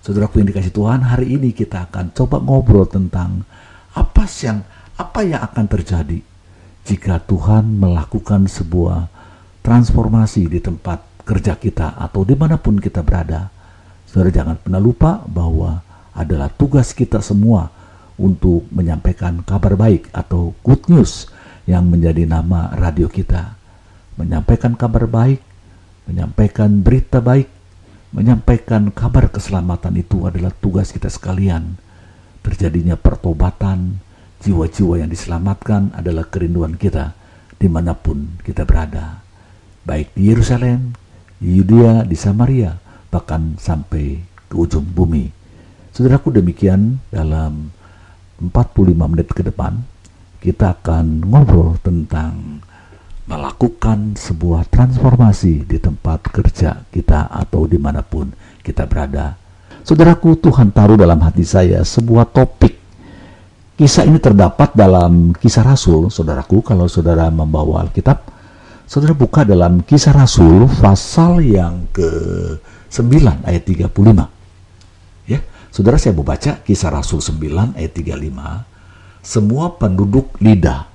Saudaraku 0.00 0.40
yang 0.40 0.48
dikasih 0.48 0.72
Tuhan, 0.72 1.04
hari 1.04 1.36
ini 1.36 1.52
kita 1.52 1.92
akan 1.92 2.16
coba 2.16 2.40
ngobrol 2.40 2.88
tentang 2.88 3.44
apa 3.92 4.24
yang 4.40 4.64
apa 4.96 5.20
yang 5.20 5.44
akan 5.44 5.66
terjadi 5.68 6.24
jika 6.88 7.20
Tuhan 7.20 7.76
melakukan 7.76 8.48
sebuah 8.48 9.12
transformasi 9.60 10.48
di 10.48 10.60
tempat 10.64 11.04
kerja 11.28 11.52
kita 11.60 12.00
atau 12.00 12.24
di 12.24 12.32
mana 12.32 12.56
pun 12.56 12.80
kita 12.80 13.04
berada. 13.04 13.52
Saudara 14.08 14.32
jangan 14.32 14.56
pernah 14.56 14.80
lupa 14.80 15.20
bahwa 15.28 15.84
adalah 16.16 16.48
tugas 16.48 16.96
kita 16.96 17.20
semua 17.20 17.68
untuk 18.16 18.64
menyampaikan 18.72 19.44
kabar 19.44 19.76
baik 19.76 20.08
atau 20.16 20.56
good 20.64 20.80
news 20.88 21.28
yang 21.68 21.92
menjadi 21.92 22.24
nama 22.24 22.72
radio 22.72 23.06
kita. 23.06 23.52
Menyampaikan 24.16 24.80
kabar 24.80 25.04
baik, 25.04 25.44
menyampaikan 26.08 26.80
berita 26.80 27.20
baik, 27.20 27.59
menyampaikan 28.10 28.90
kabar 28.90 29.30
keselamatan 29.30 29.94
itu 29.98 30.26
adalah 30.26 30.50
tugas 30.50 30.90
kita 30.90 31.06
sekalian. 31.06 31.78
Terjadinya 32.42 32.98
pertobatan, 32.98 34.02
jiwa-jiwa 34.42 35.04
yang 35.04 35.10
diselamatkan 35.10 35.94
adalah 35.94 36.26
kerinduan 36.26 36.74
kita 36.74 37.14
di 37.60 37.68
mana 37.68 37.94
pun 37.94 38.40
kita 38.40 38.64
berada. 38.64 39.20
Baik 39.84 40.16
di 40.16 40.32
Yerusalem, 40.32 40.96
Yudea, 41.38 42.08
di 42.08 42.16
Samaria, 42.16 42.80
bahkan 43.12 43.54
sampai 43.60 44.20
ke 44.48 44.54
ujung 44.56 44.84
bumi. 44.90 45.30
Saudaraku 45.94 46.34
demikian 46.34 46.98
dalam 47.12 47.70
45 48.40 49.10
menit 49.12 49.28
ke 49.30 49.44
depan 49.44 49.84
kita 50.40 50.80
akan 50.80 51.28
ngobrol 51.28 51.76
tentang 51.84 52.64
melakukan 53.30 54.18
sebuah 54.18 54.66
transformasi 54.66 55.62
di 55.62 55.78
tempat 55.78 56.26
kerja 56.34 56.82
kita 56.90 57.30
atau 57.30 57.62
di 57.70 57.78
mana 57.78 58.02
pun 58.02 58.26
kita 58.58 58.90
berada. 58.90 59.38
Saudaraku, 59.86 60.34
Tuhan 60.42 60.74
taruh 60.74 60.98
dalam 60.98 61.22
hati 61.22 61.46
saya 61.46 61.86
sebuah 61.86 62.26
topik. 62.34 62.74
Kisah 63.78 64.04
ini 64.04 64.20
terdapat 64.20 64.76
dalam 64.76 65.32
kisah 65.32 65.64
Rasul, 65.64 66.10
saudaraku, 66.12 66.60
kalau 66.60 66.84
saudara 66.84 67.32
membawa 67.32 67.86
Alkitab, 67.86 68.18
saudara 68.84 69.16
buka 69.16 69.46
dalam 69.46 69.80
kisah 69.86 70.12
Rasul 70.12 70.68
pasal 70.82 71.40
yang 71.40 71.88
ke-9 71.94 73.08
ayat 73.46 73.62
35. 73.64 75.30
Ya, 75.30 75.40
saudara 75.72 75.96
saya 75.96 76.12
mau 76.12 76.26
baca 76.26 76.60
kisah 76.60 76.92
Rasul 76.92 77.24
9 77.24 77.78
ayat 77.78 77.92
35. 77.96 79.24
Semua 79.24 79.72
penduduk 79.80 80.36
Lida 80.44 80.90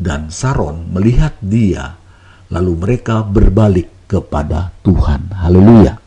dan 0.00 0.32
Saron 0.32 0.88
melihat 0.88 1.36
dia, 1.44 2.00
lalu 2.48 2.72
mereka 2.80 3.20
berbalik 3.20 4.08
kepada 4.08 4.72
Tuhan. 4.80 5.28
Haleluya. 5.36 6.00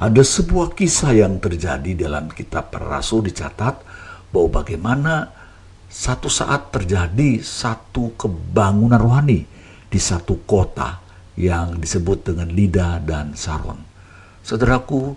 Ada 0.00 0.24
sebuah 0.24 0.72
kisah 0.72 1.12
yang 1.12 1.36
terjadi 1.36 1.92
dalam 1.92 2.32
kitab 2.32 2.72
rasul 2.80 3.28
dicatat 3.28 3.84
bahwa 4.32 4.64
bagaimana 4.64 5.28
satu 5.84 6.32
saat 6.32 6.72
terjadi 6.72 7.44
satu 7.44 8.16
kebangunan 8.16 8.96
rohani 8.96 9.44
di 9.88 10.00
satu 10.00 10.40
kota 10.48 11.04
yang 11.36 11.76
disebut 11.76 12.32
dengan 12.32 12.48
Lida 12.48 13.02
dan 13.04 13.36
Saron. 13.36 13.84
Saudaraku, 14.40 15.12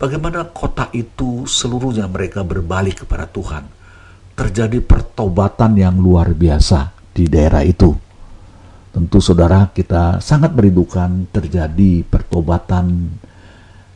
bagaimana 0.00 0.48
kota 0.48 0.88
itu 0.96 1.44
seluruhnya 1.44 2.08
mereka 2.08 2.40
berbalik 2.46 3.04
kepada 3.04 3.28
Tuhan. 3.28 3.68
Terjadi 4.34 4.82
pertobatan 4.82 5.78
yang 5.78 5.94
luar 5.94 6.34
biasa 6.34 6.93
di 7.14 7.30
daerah 7.30 7.62
itu. 7.62 7.94
Tentu 8.90 9.18
saudara 9.22 9.70
kita 9.70 10.18
sangat 10.18 10.54
merindukan 10.54 11.30
terjadi 11.30 12.02
pertobatan 12.06 13.14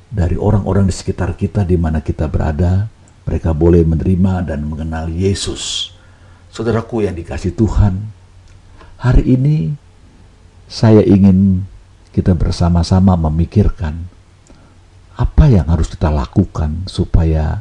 dari 0.08 0.38
orang-orang 0.38 0.86
di 0.86 0.94
sekitar 0.94 1.34
kita 1.34 1.66
di 1.66 1.74
mana 1.74 2.00
kita 2.00 2.30
berada. 2.30 2.86
Mereka 3.28 3.52
boleh 3.52 3.84
menerima 3.84 4.48
dan 4.48 4.64
mengenal 4.64 5.12
Yesus. 5.12 5.92
Saudaraku 6.48 7.04
yang 7.04 7.12
dikasih 7.12 7.52
Tuhan, 7.52 8.08
hari 8.96 9.36
ini 9.36 9.76
saya 10.64 11.04
ingin 11.04 11.68
kita 12.16 12.32
bersama-sama 12.32 13.20
memikirkan 13.28 14.08
apa 15.18 15.44
yang 15.50 15.68
harus 15.68 15.92
kita 15.92 16.08
lakukan 16.08 16.88
supaya 16.88 17.60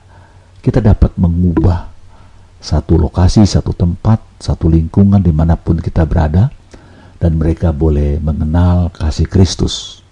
kita 0.63 0.79
dapat 0.79 1.13
mengubah 1.19 1.96
satu 2.67 2.99
lokasi, 2.99 3.47
satu 3.47 3.71
tempat, 3.71 4.19
satu 4.43 4.67
lingkungan 4.67 5.23
di 5.23 5.31
mana 5.31 5.55
pun 5.55 5.79
kita 5.79 6.03
berada, 6.03 6.51
dan 7.15 7.39
mereka 7.39 7.71
boleh 7.71 8.19
mengenal 8.19 8.91
kasih 8.91 9.23
Kristus. 9.23 10.03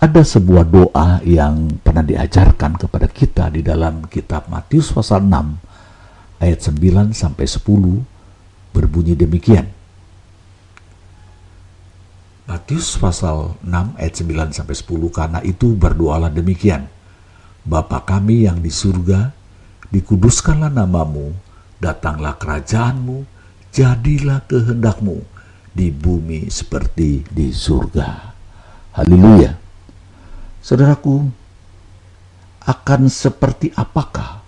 Ada 0.00 0.24
sebuah 0.24 0.64
doa 0.64 1.20
yang 1.28 1.76
pernah 1.84 2.00
diajarkan 2.00 2.80
kepada 2.80 3.04
kita 3.04 3.52
di 3.52 3.60
dalam 3.60 4.08
kitab 4.08 4.48
Matius 4.48 4.88
pasal 4.96 5.28
6 5.28 6.40
ayat 6.40 6.56
9 6.64 7.12
sampai 7.12 7.44
10 7.44 8.72
berbunyi 8.72 9.12
demikian. 9.12 9.68
Matius 12.48 12.96
pasal 12.96 13.60
6 13.60 14.00
ayat 14.00 14.14
9 14.16 14.56
sampai 14.56 14.72
10 14.72 14.88
karena 15.12 15.44
itu 15.44 15.76
berdoalah 15.76 16.32
demikian. 16.32 16.88
Bapa 17.60 18.00
kami 18.08 18.48
yang 18.48 18.64
di 18.64 18.72
surga, 18.72 19.36
dikuduskanlah 19.90 20.70
namamu, 20.70 21.34
datanglah 21.82 22.38
kerajaanmu, 22.38 23.26
jadilah 23.74 24.42
kehendakmu 24.46 25.22
di 25.70 25.90
bumi 25.90 26.50
seperti 26.50 27.26
di 27.30 27.54
surga. 27.54 28.34
Haleluya. 28.98 29.54
Saudaraku, 30.62 31.30
akan 32.66 33.10
seperti 33.10 33.72
apakah 33.74 34.42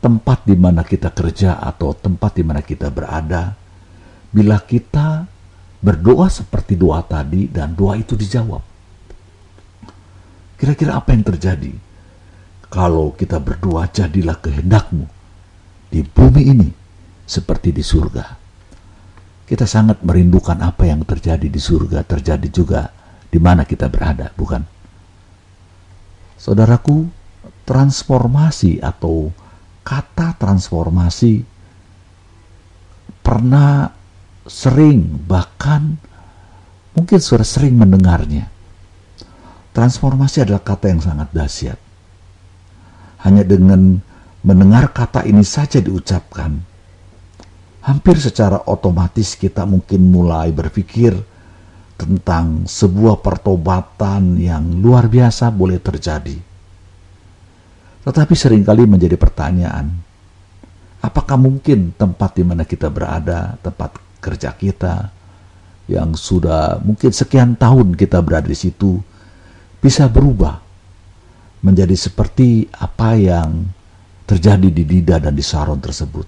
tempat 0.00 0.44
di 0.46 0.56
mana 0.56 0.84
kita 0.86 1.12
kerja 1.12 1.60
atau 1.60 1.92
tempat 1.92 2.36
di 2.36 2.42
mana 2.44 2.60
kita 2.60 2.88
berada 2.92 3.56
bila 4.30 4.60
kita 4.62 5.26
berdoa 5.80 6.28
seperti 6.28 6.76
doa 6.76 7.00
tadi 7.02 7.48
dan 7.48 7.72
doa 7.72 7.96
itu 7.96 8.14
dijawab? 8.14 8.62
Kira-kira 10.60 11.00
apa 11.00 11.16
yang 11.16 11.24
terjadi? 11.24 11.72
Kalau 12.70 13.10
kita 13.18 13.42
berdoa 13.42 13.90
jadilah 13.90 14.38
kehendakmu 14.38 15.04
di 15.90 16.06
bumi 16.06 16.42
ini 16.46 16.70
seperti 17.26 17.74
di 17.74 17.82
surga. 17.82 18.38
Kita 19.42 19.66
sangat 19.66 20.06
merindukan 20.06 20.62
apa 20.62 20.86
yang 20.86 21.02
terjadi 21.02 21.50
di 21.50 21.58
surga, 21.58 22.06
terjadi 22.06 22.46
juga 22.46 22.86
di 23.26 23.42
mana 23.42 23.66
kita 23.66 23.90
berada, 23.90 24.30
bukan? 24.38 24.62
Saudaraku, 26.38 27.10
transformasi 27.66 28.78
atau 28.78 29.34
kata 29.82 30.38
transformasi 30.38 31.42
pernah 33.18 33.90
sering 34.46 35.26
bahkan 35.26 35.98
mungkin 36.94 37.18
sudah 37.18 37.42
sering 37.42 37.74
mendengarnya. 37.74 38.46
Transformasi 39.74 40.46
adalah 40.46 40.62
kata 40.62 40.86
yang 40.94 41.02
sangat 41.02 41.34
dahsyat 41.34 41.89
hanya 43.24 43.44
dengan 43.44 44.00
mendengar 44.40 44.92
kata 44.92 45.28
ini 45.28 45.44
saja 45.44 45.80
diucapkan, 45.80 46.56
hampir 47.84 48.16
secara 48.16 48.64
otomatis 48.68 49.36
kita 49.36 49.68
mungkin 49.68 50.08
mulai 50.08 50.52
berpikir 50.52 51.12
tentang 52.00 52.64
sebuah 52.64 53.20
pertobatan 53.20 54.40
yang 54.40 54.80
luar 54.80 55.12
biasa 55.12 55.52
boleh 55.52 55.76
terjadi. 55.76 56.36
Tetapi 58.00 58.32
sering 58.32 58.64
kali 58.64 58.88
menjadi 58.88 59.20
pertanyaan, 59.20 59.92
apakah 61.04 61.36
mungkin 61.36 61.92
tempat 61.92 62.40
di 62.40 62.44
mana 62.48 62.64
kita 62.64 62.88
berada, 62.88 63.60
tempat 63.60 64.00
kerja 64.24 64.56
kita, 64.56 65.12
yang 65.84 66.16
sudah 66.16 66.80
mungkin 66.80 67.12
sekian 67.12 67.60
tahun 67.60 67.92
kita 67.92 68.24
berada 68.24 68.48
di 68.48 68.56
situ, 68.56 69.04
bisa 69.84 70.08
berubah 70.08 70.69
menjadi 71.60 71.92
seperti 71.92 72.68
apa 72.72 73.16
yang 73.16 73.68
terjadi 74.24 74.68
di 74.70 74.82
Dida 74.86 75.20
dan 75.20 75.36
di 75.36 75.44
Saron 75.44 75.82
tersebut. 75.82 76.24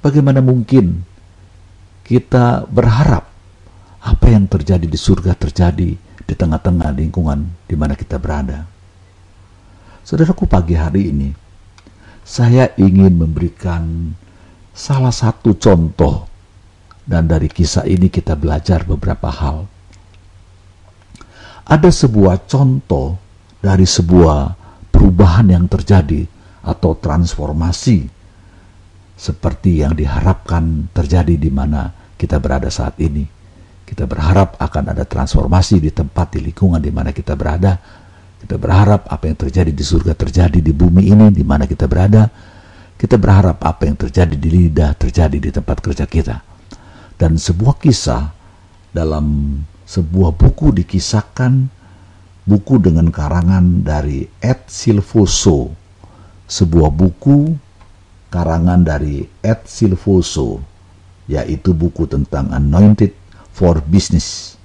Bagaimana 0.00 0.44
mungkin 0.44 1.02
kita 2.04 2.68
berharap 2.68 3.24
apa 4.04 4.26
yang 4.28 4.44
terjadi 4.44 4.84
di 4.84 4.98
surga 5.00 5.32
terjadi 5.32 5.96
di 5.96 6.34
tengah-tengah 6.36 6.92
lingkungan 6.92 7.48
di 7.64 7.74
mana 7.76 7.96
kita 7.96 8.20
berada. 8.20 8.68
Saudaraku 10.04 10.44
pagi 10.44 10.76
hari 10.76 11.08
ini, 11.08 11.32
saya 12.20 12.68
ingin 12.76 13.16
memberikan 13.16 14.12
salah 14.76 15.12
satu 15.12 15.56
contoh 15.56 16.28
dan 17.08 17.24
dari 17.24 17.48
kisah 17.48 17.88
ini 17.88 18.12
kita 18.12 18.36
belajar 18.36 18.84
beberapa 18.84 19.32
hal. 19.32 19.64
Ada 21.64 21.88
sebuah 21.88 22.44
contoh 22.44 23.23
dari 23.64 23.88
sebuah 23.88 24.52
perubahan 24.92 25.48
yang 25.48 25.64
terjadi 25.64 26.28
atau 26.60 26.92
transformasi 27.00 28.04
seperti 29.16 29.80
yang 29.80 29.96
diharapkan 29.96 30.92
terjadi 30.92 31.40
di 31.40 31.48
mana 31.48 31.88
kita 32.20 32.36
berada 32.36 32.68
saat 32.68 33.00
ini. 33.00 33.24
Kita 33.88 34.04
berharap 34.04 34.60
akan 34.60 34.92
ada 34.92 35.08
transformasi 35.08 35.80
di 35.80 35.88
tempat 35.88 36.36
di 36.36 36.44
lingkungan 36.44 36.80
di 36.80 36.88
mana 36.88 37.12
kita 37.12 37.36
berada 37.36 37.76
Kita 38.44 38.60
berharap 38.60 39.08
apa 39.08 39.24
yang 39.24 39.40
terjadi 39.40 39.72
di 39.72 39.80
surga 39.80 40.12
terjadi 40.12 40.60
di 40.60 40.72
bumi 40.76 41.08
ini 41.08 41.32
di 41.32 41.40
mana 41.40 41.64
kita 41.64 41.88
berada. 41.88 42.28
Kita 42.92 43.16
berharap 43.16 43.64
apa 43.64 43.88
yang 43.88 43.96
terjadi 43.96 44.36
di 44.36 44.48
lidah 44.52 44.92
terjadi 44.92 45.40
di 45.40 45.48
tempat 45.48 45.80
kerja 45.80 46.04
kita. 46.04 46.44
Dan 47.16 47.40
sebuah 47.40 47.80
kisah 47.80 48.36
dalam 48.92 49.56
sebuah 49.88 50.36
buku 50.36 50.76
dikisahkan 50.76 51.72
buku 52.44 52.76
dengan 52.80 53.08
karangan 53.08 53.84
dari 53.84 54.28
Ed 54.40 54.68
Silvoso. 54.68 55.72
Sebuah 56.44 56.92
buku 56.92 57.56
karangan 58.28 58.84
dari 58.84 59.24
Ed 59.40 59.64
Silvoso 59.64 60.60
yaitu 61.24 61.72
buku 61.72 62.04
tentang 62.04 62.52
Anointed 62.52 63.16
for 63.52 63.80
Business. 63.88 64.60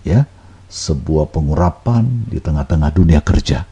Ya, 0.00 0.24
sebuah 0.72 1.28
pengurapan 1.28 2.24
di 2.24 2.40
tengah-tengah 2.40 2.88
dunia 2.96 3.20
kerja. 3.20 3.68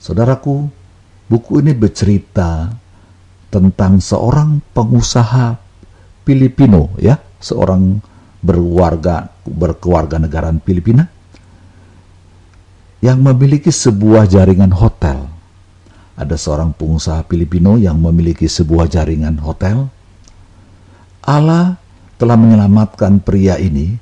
Saudaraku, 0.00 0.72
buku 1.28 1.60
ini 1.60 1.76
bercerita 1.76 2.72
tentang 3.52 4.00
seorang 4.00 4.64
pengusaha 4.72 5.60
Filipino 6.24 6.96
ya, 6.96 7.20
seorang 7.44 8.00
berwarga 8.40 9.28
berkeluarga 9.44 10.16
negaraan 10.16 10.64
Filipina 10.64 11.17
yang 12.98 13.22
memiliki 13.22 13.70
sebuah 13.70 14.26
jaringan 14.26 14.74
hotel. 14.74 15.30
Ada 16.18 16.34
seorang 16.34 16.74
pengusaha 16.74 17.22
Filipino 17.30 17.78
yang 17.78 18.02
memiliki 18.02 18.50
sebuah 18.50 18.90
jaringan 18.90 19.38
hotel. 19.38 19.86
Allah 21.22 21.78
telah 22.18 22.34
menyelamatkan 22.34 23.22
pria 23.22 23.54
ini 23.54 23.94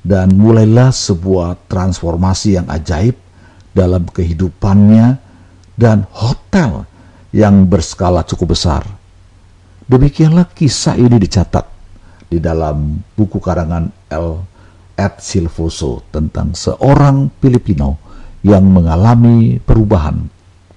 dan 0.00 0.32
mulailah 0.32 0.90
sebuah 0.90 1.68
transformasi 1.68 2.56
yang 2.56 2.66
ajaib 2.72 3.14
dalam 3.76 4.08
kehidupannya 4.08 5.20
dan 5.76 6.08
hotel 6.16 6.88
yang 7.36 7.68
berskala 7.68 8.24
cukup 8.24 8.56
besar. 8.56 8.82
Demikianlah 9.84 10.48
kisah 10.56 10.96
ini 10.96 11.20
dicatat 11.20 11.68
di 12.32 12.40
dalam 12.40 12.96
buku 13.12 13.36
karangan 13.36 13.92
L. 14.08 14.48
Ed 14.96 15.20
Silvoso 15.20 16.04
tentang 16.12 16.56
seorang 16.56 17.28
Filipino 17.40 18.01
yang 18.42 18.66
mengalami 18.66 19.62
perubahan, 19.62 20.26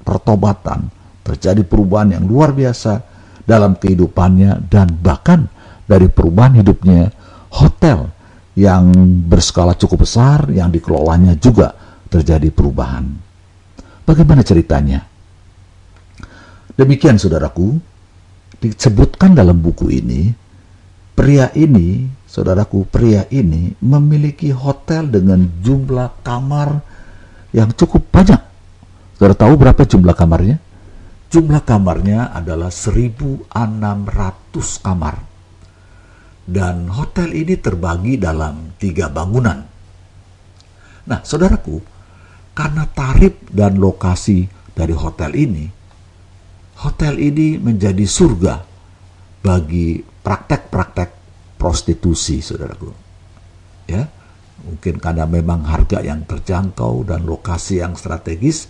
pertobatan, 0.06 0.90
terjadi 1.26 1.66
perubahan 1.66 2.14
yang 2.18 2.24
luar 2.30 2.54
biasa 2.54 3.02
dalam 3.46 3.78
kehidupannya 3.78 4.70
dan 4.70 4.94
bahkan 5.02 5.50
dari 5.86 6.10
perubahan 6.10 6.62
hidupnya 6.62 7.10
hotel 7.54 8.10
yang 8.58 8.90
berskala 9.28 9.76
cukup 9.76 10.06
besar 10.06 10.50
yang 10.50 10.70
dikelolanya 10.70 11.38
juga 11.38 11.74
terjadi 12.10 12.50
perubahan. 12.54 13.06
Bagaimana 14.06 14.46
ceritanya? 14.46 15.02
Demikian 16.78 17.18
saudaraku, 17.18 17.82
disebutkan 18.62 19.34
dalam 19.34 19.58
buku 19.60 19.90
ini, 19.90 20.30
pria 21.18 21.50
ini, 21.58 22.06
saudaraku, 22.28 22.86
pria 22.86 23.26
ini 23.34 23.74
memiliki 23.82 24.52
hotel 24.52 25.10
dengan 25.10 25.48
jumlah 25.64 26.22
kamar 26.22 26.84
yang 27.56 27.72
cukup 27.72 28.12
banyak. 28.12 28.42
Saudara 29.16 29.32
tahu 29.32 29.56
berapa 29.56 29.80
jumlah 29.88 30.12
kamarnya? 30.12 30.60
Jumlah 31.32 31.64
kamarnya 31.64 32.36
adalah 32.36 32.68
1600 32.68 33.48
kamar 34.84 35.16
dan 36.46 36.92
hotel 36.94 37.34
ini 37.34 37.58
terbagi 37.58 38.22
dalam 38.22 38.78
tiga 38.78 39.10
bangunan. 39.10 39.66
Nah, 41.06 41.20
saudaraku, 41.26 41.82
karena 42.54 42.86
tarif 42.92 43.40
dan 43.50 43.82
lokasi 43.82 44.46
dari 44.76 44.94
hotel 44.94 45.34
ini, 45.34 45.66
hotel 46.86 47.18
ini 47.18 47.58
menjadi 47.58 48.06
surga 48.06 48.56
bagi 49.42 50.02
praktek-praktek 50.02 51.10
prostitusi, 51.58 52.42
saudaraku. 52.42 52.90
Ya, 53.86 54.06
mungkin 54.66 54.98
karena 54.98 55.30
memang 55.30 55.64
harga 55.70 56.02
yang 56.02 56.26
terjangkau 56.26 57.06
dan 57.06 57.24
lokasi 57.24 57.80
yang 57.86 57.94
strategis, 57.94 58.68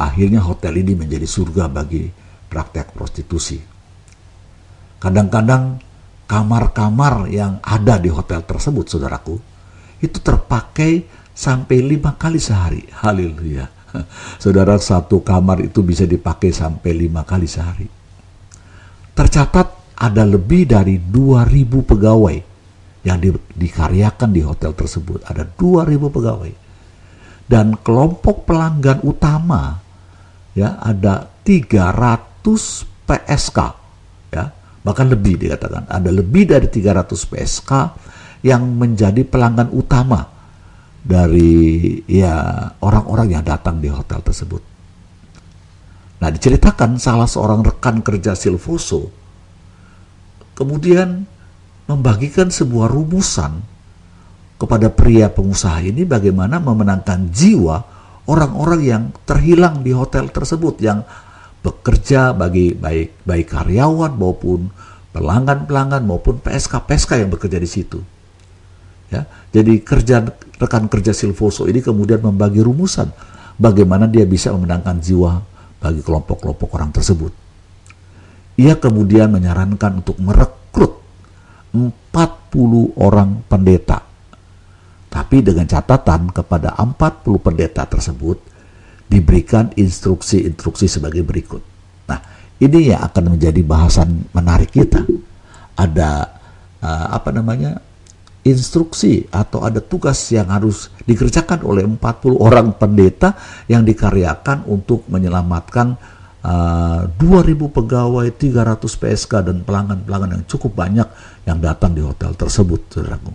akhirnya 0.00 0.40
hotel 0.40 0.80
ini 0.80 0.96
menjadi 0.96 1.28
surga 1.28 1.68
bagi 1.68 2.08
praktek 2.48 2.96
prostitusi. 2.96 3.60
Kadang-kadang 4.96 5.76
kamar-kamar 6.24 7.28
yang 7.28 7.60
ada 7.60 8.00
di 8.00 8.08
hotel 8.08 8.42
tersebut, 8.42 8.88
saudaraku, 8.88 9.36
itu 10.00 10.18
terpakai 10.18 11.04
sampai 11.36 11.78
lima 11.84 12.16
kali 12.16 12.40
sehari. 12.40 12.88
Haleluya. 13.04 13.68
Saudara, 14.36 14.76
satu 14.76 15.24
kamar 15.24 15.64
itu 15.64 15.80
bisa 15.80 16.04
dipakai 16.04 16.52
sampai 16.52 16.92
lima 16.92 17.24
kali 17.24 17.48
sehari. 17.48 17.88
Tercatat 19.16 19.96
ada 19.96 20.24
lebih 20.28 20.68
dari 20.68 21.00
2000 21.00 21.88
pegawai 21.88 22.55
yang 23.06 23.22
di, 23.22 23.30
dikaryakan 23.30 24.34
di 24.34 24.42
hotel 24.42 24.74
tersebut. 24.74 25.22
Ada 25.30 25.46
2000 25.46 26.10
pegawai. 26.10 26.52
Dan 27.46 27.78
kelompok 27.78 28.42
pelanggan 28.42 29.06
utama 29.06 29.78
ya 30.56 30.82
ada 30.82 31.30
300 31.46 33.06
PSK 33.06 33.58
ya 34.34 34.44
bahkan 34.82 35.06
lebih 35.06 35.38
dikatakan 35.38 35.86
ada 35.86 36.10
lebih 36.10 36.48
dari 36.48 36.66
300 36.66 37.12
PSK 37.12 37.72
yang 38.42 38.66
menjadi 38.66 39.22
pelanggan 39.22 39.70
utama 39.70 40.26
dari 41.06 42.02
ya 42.10 42.66
orang-orang 42.82 43.38
yang 43.38 43.44
datang 43.46 43.78
di 43.78 43.86
hotel 43.86 44.18
tersebut. 44.26 44.62
Nah 46.18 46.28
diceritakan 46.34 46.98
salah 46.98 47.30
seorang 47.30 47.62
rekan 47.62 48.02
kerja 48.02 48.34
Silvoso 48.34 49.12
kemudian 50.56 51.28
membagikan 51.86 52.50
sebuah 52.50 52.90
rumusan 52.90 53.62
kepada 54.56 54.90
pria 54.90 55.30
pengusaha 55.30 55.84
ini 55.84 56.02
bagaimana 56.02 56.58
memenangkan 56.58 57.30
jiwa 57.30 57.76
orang-orang 58.26 58.80
yang 58.82 59.02
terhilang 59.22 59.86
di 59.86 59.94
hotel 59.94 60.32
tersebut 60.32 60.82
yang 60.82 61.06
bekerja 61.62 62.34
bagi 62.34 62.74
baik 62.74 63.26
baik 63.26 63.46
karyawan 63.50 64.12
maupun 64.14 64.70
pelanggan-pelanggan 65.10 66.02
maupun 66.04 66.38
PSK-PSK 66.42 67.24
yang 67.24 67.30
bekerja 67.32 67.58
di 67.58 67.70
situ. 67.70 67.98
Ya, 69.06 69.22
jadi 69.54 69.78
kerja 69.78 70.26
rekan 70.58 70.90
kerja 70.90 71.14
Silvoso 71.14 71.70
ini 71.70 71.78
kemudian 71.78 72.18
membagi 72.18 72.58
rumusan 72.58 73.14
bagaimana 73.54 74.10
dia 74.10 74.26
bisa 74.26 74.50
memenangkan 74.50 74.98
jiwa 74.98 75.38
bagi 75.78 76.02
kelompok-kelompok 76.02 76.68
orang 76.74 76.90
tersebut. 76.90 77.30
Ia 78.56 78.74
kemudian 78.80 79.30
menyarankan 79.30 80.02
untuk 80.02 80.18
merekrut 80.18 80.65
40 81.76 82.96
orang 82.96 83.44
pendeta. 83.44 84.00
Tapi 85.12 85.40
dengan 85.44 85.64
catatan 85.68 86.32
kepada 86.32 86.76
40 86.76 87.40
pendeta 87.40 87.84
tersebut, 87.88 88.40
diberikan 89.06 89.70
instruksi-instruksi 89.76 90.90
sebagai 90.90 91.22
berikut. 91.22 91.62
Nah, 92.10 92.20
ini 92.58 92.90
yang 92.92 93.06
akan 93.06 93.38
menjadi 93.38 93.62
bahasan 93.62 94.26
menarik 94.34 94.74
kita. 94.74 95.06
Ada 95.76 96.10
uh, 96.82 97.06
apa 97.14 97.30
namanya? 97.30 97.80
instruksi 98.46 99.26
atau 99.34 99.66
ada 99.66 99.82
tugas 99.82 100.30
yang 100.30 100.46
harus 100.46 100.86
dikerjakan 101.02 101.66
oleh 101.66 101.82
40 101.82 101.98
orang 102.38 102.78
pendeta 102.78 103.34
yang 103.66 103.82
dikaryakan 103.82 104.62
untuk 104.70 105.02
menyelamatkan 105.10 105.98
uh, 106.46 107.10
2000 107.18 107.58
pegawai, 107.74 108.26
300 108.30 108.78
PSK 108.86 109.32
dan 109.42 109.66
pelanggan-pelanggan 109.66 110.30
yang 110.38 110.44
cukup 110.46 110.78
banyak 110.78 111.08
yang 111.42 111.58
datang 111.58 111.92
di 111.92 112.06
hotel 112.06 112.38
tersebut, 112.38 112.86
Saudaraku. 112.86 113.34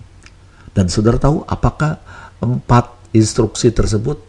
Dan 0.72 0.88
Saudara 0.88 1.20
tahu 1.20 1.44
apakah 1.44 2.00
empat 2.40 3.12
instruksi 3.12 3.76
tersebut 3.76 4.24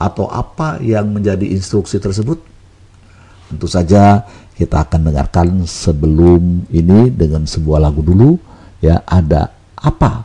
atau 0.00 0.26
apa 0.32 0.80
yang 0.80 1.12
menjadi 1.12 1.44
instruksi 1.44 2.00
tersebut? 2.00 2.40
Tentu 3.52 3.68
saja 3.68 4.24
kita 4.56 4.88
akan 4.88 5.12
dengarkan 5.12 5.48
sebelum 5.68 6.64
ini 6.72 7.12
dengan 7.12 7.44
sebuah 7.44 7.82
lagu 7.84 8.00
dulu 8.00 8.38
ya 8.80 9.02
ada 9.04 9.52
apa 9.76 10.24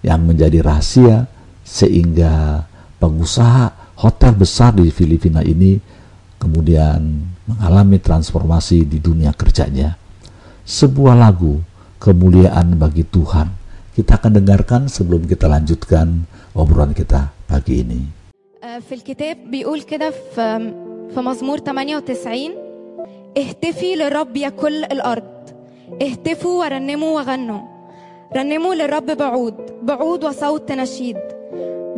yang 0.00 0.24
menjadi 0.24 0.64
rahasia 0.64 1.28
sehingga 1.62 2.64
pengusaha 2.98 3.94
hotel 4.00 4.32
besar 4.34 4.72
di 4.74 4.88
Filipina 4.88 5.44
ini 5.44 5.76
kemudian 6.39 7.27
mengalami 7.47 7.97
transformasi 7.99 8.83
di 8.87 8.99
dunia 8.99 9.31
kerjanya. 9.35 9.95
Sebuah 10.63 11.15
lagu 11.19 11.59
kemuliaan 11.99 12.75
bagi 12.79 13.03
Tuhan 13.03 13.47
kita 13.93 14.17
akan 14.17 14.31
dengarkan 14.41 14.81
sebelum 14.89 15.27
kita 15.29 15.45
lanjutkan 15.45 16.25
obrolan 16.57 16.91
kita 16.95 17.29
pagi 17.47 17.83
ini. 17.85 18.01
في 18.63 18.95
الكتاب 18.95 19.37
بيقول 19.51 19.81
كده 19.81 20.09
في 20.35 20.73
في 21.13 21.19
مزمور 21.19 21.57
98 21.57 22.51
اهتفي 23.37 23.95
للرب 23.95 24.37
يا 24.37 24.49
كل 24.49 24.83
الارض 24.83 25.23
اهتفوا 26.01 26.59
ورنموا 26.65 27.11
وغنوا 27.19 27.61
رنموا 28.35 28.73
للرب 28.75 29.05
بعود 29.17 29.55
بعود 29.83 30.23
وصوت 30.23 30.71
نشيد 30.71 31.17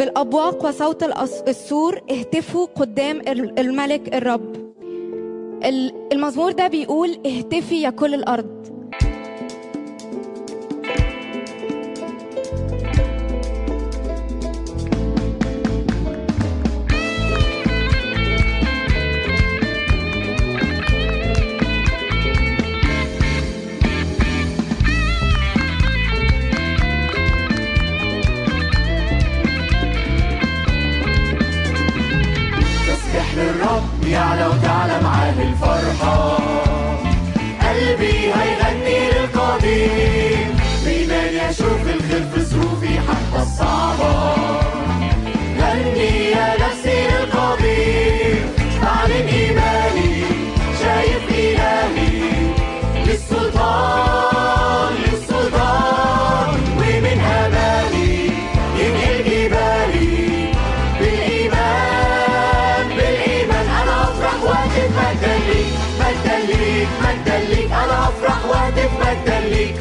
بالأبواق 0.00 0.64
وصوت 0.66 1.02
السور 1.49 2.00
اهتفوا 2.11 2.66
قدام 2.66 3.21
ال- 3.21 3.59
الملك 3.59 4.14
الرب. 4.14 4.73
ال- 5.64 6.12
المزمور 6.12 6.52
ده 6.52 6.66
بيقول 6.69 7.19
اهتفي 7.26 7.83
يا 7.83 7.90
كل 7.90 8.14
الأرض. 8.14 8.60
الفرحة. 35.50 36.37
قلبي 37.62 38.33
هيغني 38.35 39.11
للقدير 39.11 40.47
بإيمان 40.85 41.50
يشوف 41.50 41.83
الخير 41.95 42.25
في 42.35 42.40
ظروفي 42.40 43.00
حتى 43.00 43.42
الصعبة. 43.42 44.50
ليك 66.70 66.88
مجدا 67.04 67.38
ليك 67.38 67.72
أنا 67.72 68.08
أفرح 68.08 68.44
واهتف 68.44 68.90
مجدا 69.00 69.40
ليك. 69.40 69.74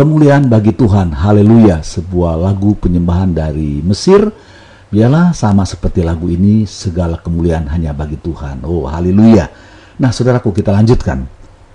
Kemuliaan 0.00 0.48
bagi 0.48 0.72
Tuhan. 0.72 1.12
Haleluya. 1.12 1.84
Sebuah 1.84 2.40
lagu 2.40 2.72
penyembahan 2.72 3.36
dari 3.36 3.84
Mesir. 3.84 4.32
Biarlah 4.88 5.36
sama 5.36 5.68
seperti 5.68 6.00
lagu 6.00 6.24
ini, 6.32 6.64
segala 6.64 7.20
kemuliaan 7.20 7.68
hanya 7.68 7.92
bagi 7.92 8.16
Tuhan. 8.16 8.64
Oh, 8.64 8.88
haleluya. 8.88 9.52
Nah, 10.00 10.08
saudaraku, 10.08 10.56
kita 10.56 10.72
lanjutkan. 10.72 11.28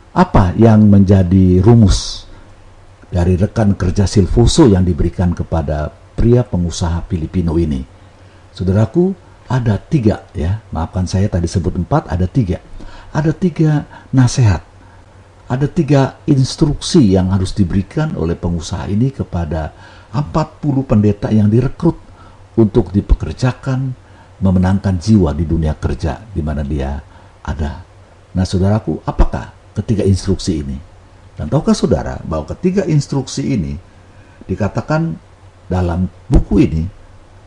Apa 0.09 0.57
yang 0.57 0.89
menjadi 0.89 1.61
rumus 1.61 2.25
dari 3.13 3.37
rekan 3.37 3.77
kerja 3.77 4.09
Silvoso 4.09 4.65
yang 4.65 4.81
diberikan 4.81 5.37
kepada 5.37 5.93
pria 6.17 6.41
pengusaha 6.41 7.05
Filipino 7.05 7.61
ini? 7.61 7.85
Saudaraku, 8.49 9.13
ada 9.45 9.77
tiga 9.77 10.25
ya. 10.33 10.65
Maafkan 10.73 11.05
saya 11.05 11.29
tadi 11.29 11.45
sebut 11.45 11.77
empat, 11.77 12.09
ada 12.09 12.25
tiga. 12.25 12.57
Ada 13.13 13.37
tiga 13.37 13.85
nasihat 14.09 14.65
ada 15.45 15.69
tiga 15.69 16.17
instruksi 16.25 17.13
yang 17.13 17.29
harus 17.29 17.53
diberikan 17.53 18.17
oleh 18.17 18.33
pengusaha 18.33 18.89
ini 18.89 19.13
kepada 19.13 19.69
40 20.09 20.89
pendeta 20.89 21.29
yang 21.29 21.51
direkrut 21.51 22.01
untuk 22.57 22.89
dipekerjakan 22.89 23.93
memenangkan 24.41 24.97
jiwa 24.97 25.31
di 25.37 25.45
dunia 25.45 25.77
kerja 25.77 26.23
di 26.33 26.41
mana 26.41 26.65
dia 26.65 26.97
ada. 27.45 27.83
Nah, 28.35 28.43
saudaraku, 28.43 29.05
apakah 29.05 29.53
ketiga 29.77 30.03
instruksi 30.03 30.65
ini? 30.65 30.77
Dan 31.35 31.51
tahukah 31.51 31.75
saudara 31.75 32.15
bahwa 32.23 32.47
ketiga 32.55 32.87
instruksi 32.87 33.55
ini 33.59 33.75
dikatakan 34.47 35.19
dalam 35.67 36.07
buku 36.31 36.63
ini 36.63 36.83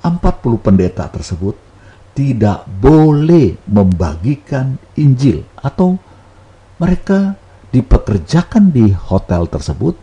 40 0.05 0.65
pendeta 0.65 1.09
tersebut 1.09 1.57
tidak 2.13 2.67
boleh 2.69 3.57
membagikan 3.67 4.77
Injil 4.99 5.47
atau 5.59 5.97
mereka 6.79 7.39
dipekerjakan 7.75 8.73
di 8.73 8.93
hotel 8.93 9.49
tersebut, 9.49 9.95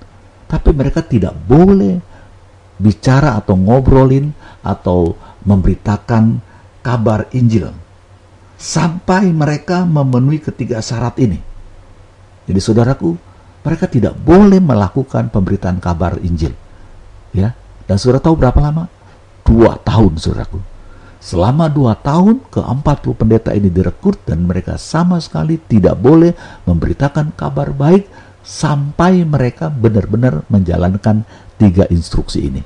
tapi 0.45 0.69
mereka 0.71 1.01
tidak 1.01 1.33
boleh 1.49 1.97
bicara 2.77 3.39
atau 3.39 3.55
ngobrolin 3.55 4.35
atau 4.61 5.15
memberitakan 5.45 6.41
kabar 6.85 7.25
Injil 7.33 7.71
sampai 8.55 9.31
mereka 9.33 9.83
memenuhi 9.83 10.39
ketiga 10.39 10.79
syarat 10.79 11.17
ini. 11.19 11.39
Jadi 12.45 12.59
saudaraku, 12.61 13.17
mereka 13.65 13.89
tidak 13.89 14.13
boleh 14.21 14.61
melakukan 14.61 15.33
pemberitaan 15.33 15.81
kabar 15.81 16.21
Injil. 16.21 16.53
Ya, 17.33 17.57
dan 17.89 17.97
saudara 17.97 18.21
tahu 18.21 18.37
berapa 18.37 18.59
lama? 18.61 18.87
Dua 19.41 19.75
tahun, 19.81 20.21
saudaraku. 20.21 20.74
Selama 21.25 21.65
dua 21.73 21.97
tahun, 21.97 22.45
ke-40 22.53 23.17
pendeta 23.17 23.49
ini 23.57 23.73
direkrut 23.73 24.21
dan 24.29 24.45
mereka 24.45 24.77
sama 24.77 25.17
sekali 25.17 25.57
tidak 25.57 25.97
boleh 25.97 26.37
memberitakan 26.69 27.33
kabar 27.33 27.73
baik 27.73 28.05
sampai 28.45 29.25
mereka 29.25 29.73
benar-benar 29.73 30.45
menjalankan 30.53 31.25
tiga 31.57 31.89
instruksi 31.89 32.53
ini. 32.53 32.61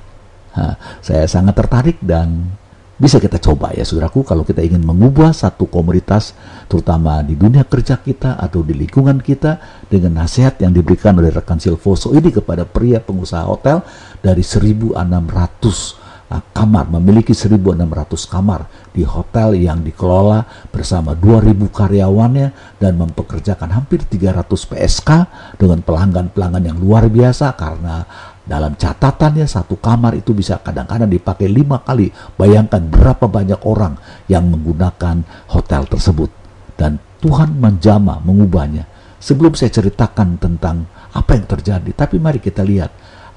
Ha, 0.59 0.75
saya 0.99 1.23
sangat 1.23 1.55
tertarik 1.55 2.03
dan 2.03 2.51
bisa 2.99 3.15
kita 3.15 3.39
coba 3.39 3.71
ya 3.71 3.87
saudaraku 3.87 4.27
kalau 4.27 4.43
kita 4.43 4.59
ingin 4.59 4.83
mengubah 4.83 5.31
satu 5.31 5.71
komunitas 5.71 6.35
terutama 6.67 7.23
di 7.23 7.39
dunia 7.39 7.63
kerja 7.63 7.95
kita 7.95 8.35
atau 8.35 8.59
di 8.59 8.75
lingkungan 8.75 9.23
kita 9.23 9.55
dengan 9.87 10.19
nasihat 10.27 10.59
yang 10.59 10.75
diberikan 10.75 11.15
oleh 11.15 11.31
rekan 11.31 11.63
Silvoso 11.63 12.11
ini 12.11 12.27
kepada 12.27 12.67
pria 12.67 12.99
pengusaha 12.99 13.47
hotel 13.47 13.87
dari 14.19 14.43
1600 14.43 14.99
uh, 14.99 16.08
kamar 16.29 16.85
memiliki 16.93 17.33
1600 17.33 17.89
kamar 18.29 18.69
di 18.93 19.01
hotel 19.01 19.57
yang 19.57 19.81
dikelola 19.81 20.69
bersama 20.69 21.17
2000 21.17 21.57
karyawannya 21.73 22.77
dan 22.77 22.93
mempekerjakan 23.01 23.73
hampir 23.73 24.05
300 24.05 24.45
PSK 24.45 25.09
dengan 25.57 25.81
pelanggan-pelanggan 25.81 26.63
yang 26.69 26.77
luar 26.77 27.09
biasa 27.09 27.57
karena 27.57 28.05
dalam 28.49 28.73
catatannya 28.73 29.45
satu 29.45 29.77
kamar 29.77 30.17
itu 30.17 30.33
bisa 30.33 30.57
kadang-kadang 30.57 31.05
dipakai 31.05 31.45
lima 31.45 31.85
kali. 31.85 32.09
Bayangkan 32.33 32.81
berapa 32.81 33.29
banyak 33.29 33.61
orang 33.61 33.93
yang 34.25 34.49
menggunakan 34.49 35.21
hotel 35.53 35.85
tersebut. 35.85 36.33
Dan 36.73 36.97
Tuhan 37.21 37.61
menjama, 37.61 38.17
mengubahnya. 38.25 38.89
Sebelum 39.21 39.53
saya 39.53 39.69
ceritakan 39.69 40.41
tentang 40.41 40.89
apa 41.13 41.37
yang 41.37 41.45
terjadi. 41.45 41.93
Tapi 41.93 42.17
mari 42.17 42.41
kita 42.41 42.65
lihat, 42.65 42.89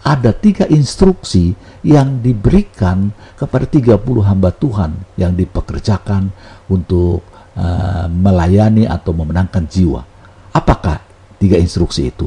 ada 0.03 0.35
tiga 0.35 0.67
instruksi 0.67 1.55
yang 1.87 2.19
diberikan 2.19 3.15
kepada 3.39 3.67
30 3.71 4.03
hamba 4.27 4.51
Tuhan 4.51 4.99
yang 5.15 5.35
dipekerjakan 5.39 6.31
untuk 6.67 7.23
uh, 7.55 8.11
melayani 8.11 8.91
atau 8.91 9.15
memenangkan 9.15 9.63
jiwa. 9.67 10.03
Apakah 10.51 10.99
tiga 11.39 11.55
instruksi 11.55 12.11
itu? 12.11 12.27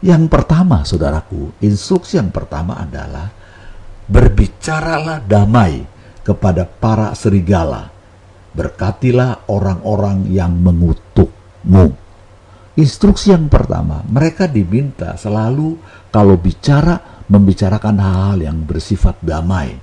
Yang 0.00 0.32
pertama, 0.32 0.80
saudaraku, 0.80 1.52
instruksi 1.60 2.16
yang 2.16 2.32
pertama 2.32 2.80
adalah 2.80 3.28
berbicaralah 4.08 5.20
damai 5.20 5.84
kepada 6.24 6.64
para 6.64 7.12
serigala. 7.12 7.92
Berkatilah 8.56 9.46
orang-orang 9.52 10.26
yang 10.32 10.56
mengutukmu. 10.56 11.92
Instruksi 12.80 13.36
yang 13.36 13.52
pertama, 13.52 14.00
mereka 14.08 14.48
diminta 14.48 15.14
selalu 15.20 15.76
kalau 16.10 16.34
bicara 16.36 17.22
membicarakan 17.30 17.96
hal-hal 18.02 18.38
yang 18.42 18.58
bersifat 18.66 19.22
damai. 19.22 19.78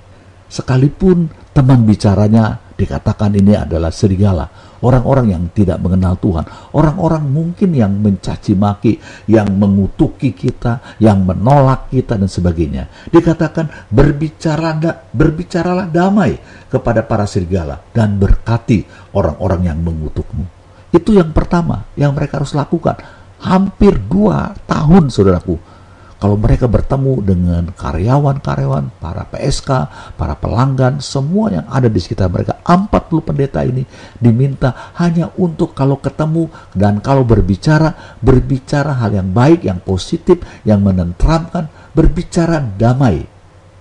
Sekalipun 0.48 1.28
teman 1.52 1.84
bicaranya 1.84 2.60
dikatakan 2.78 3.36
ini 3.36 3.52
adalah 3.52 3.92
serigala, 3.92 4.48
orang-orang 4.80 5.34
yang 5.34 5.44
tidak 5.50 5.82
mengenal 5.82 6.16
Tuhan, 6.16 6.46
orang-orang 6.72 7.24
mungkin 7.26 7.74
yang 7.74 7.92
mencaci 7.98 8.54
maki, 8.54 8.96
yang 9.28 9.50
mengutuki 9.58 10.32
kita, 10.32 10.96
yang 11.02 11.26
menolak 11.26 11.90
kita 11.90 12.16
dan 12.16 12.30
sebagainya. 12.30 13.10
Dikatakan 13.10 13.90
berbicara 13.90 14.78
berbicaralah 15.10 15.90
damai 15.90 16.38
kepada 16.70 17.04
para 17.04 17.26
serigala 17.26 17.82
dan 17.90 18.16
berkati 18.16 19.10
orang-orang 19.12 19.68
yang 19.68 19.78
mengutukmu. 19.82 20.46
Itu 20.94 21.12
yang 21.12 21.36
pertama 21.36 21.84
yang 21.98 22.16
mereka 22.16 22.40
harus 22.40 22.56
lakukan. 22.56 22.96
Hampir 23.38 24.00
dua 24.02 24.50
tahun 24.66 25.12
saudaraku 25.12 25.77
kalau 26.18 26.34
mereka 26.34 26.66
bertemu 26.66 27.14
dengan 27.22 27.62
karyawan-karyawan, 27.78 28.98
para 28.98 29.22
PSK, 29.30 29.70
para 30.18 30.34
pelanggan, 30.34 30.98
semua 30.98 31.54
yang 31.54 31.66
ada 31.70 31.86
di 31.86 32.02
sekitar 32.02 32.26
mereka, 32.26 32.58
40 32.66 33.22
pendeta 33.22 33.62
ini 33.62 33.86
diminta 34.18 34.90
hanya 34.98 35.30
untuk 35.38 35.78
kalau 35.78 36.02
ketemu 36.02 36.50
dan 36.74 36.98
kalau 36.98 37.22
berbicara, 37.22 38.18
berbicara 38.18 38.98
hal 38.98 39.14
yang 39.14 39.30
baik, 39.30 39.62
yang 39.62 39.78
positif, 39.78 40.42
yang 40.66 40.82
menenteramkan, 40.82 41.70
berbicara 41.94 42.66
damai 42.66 43.22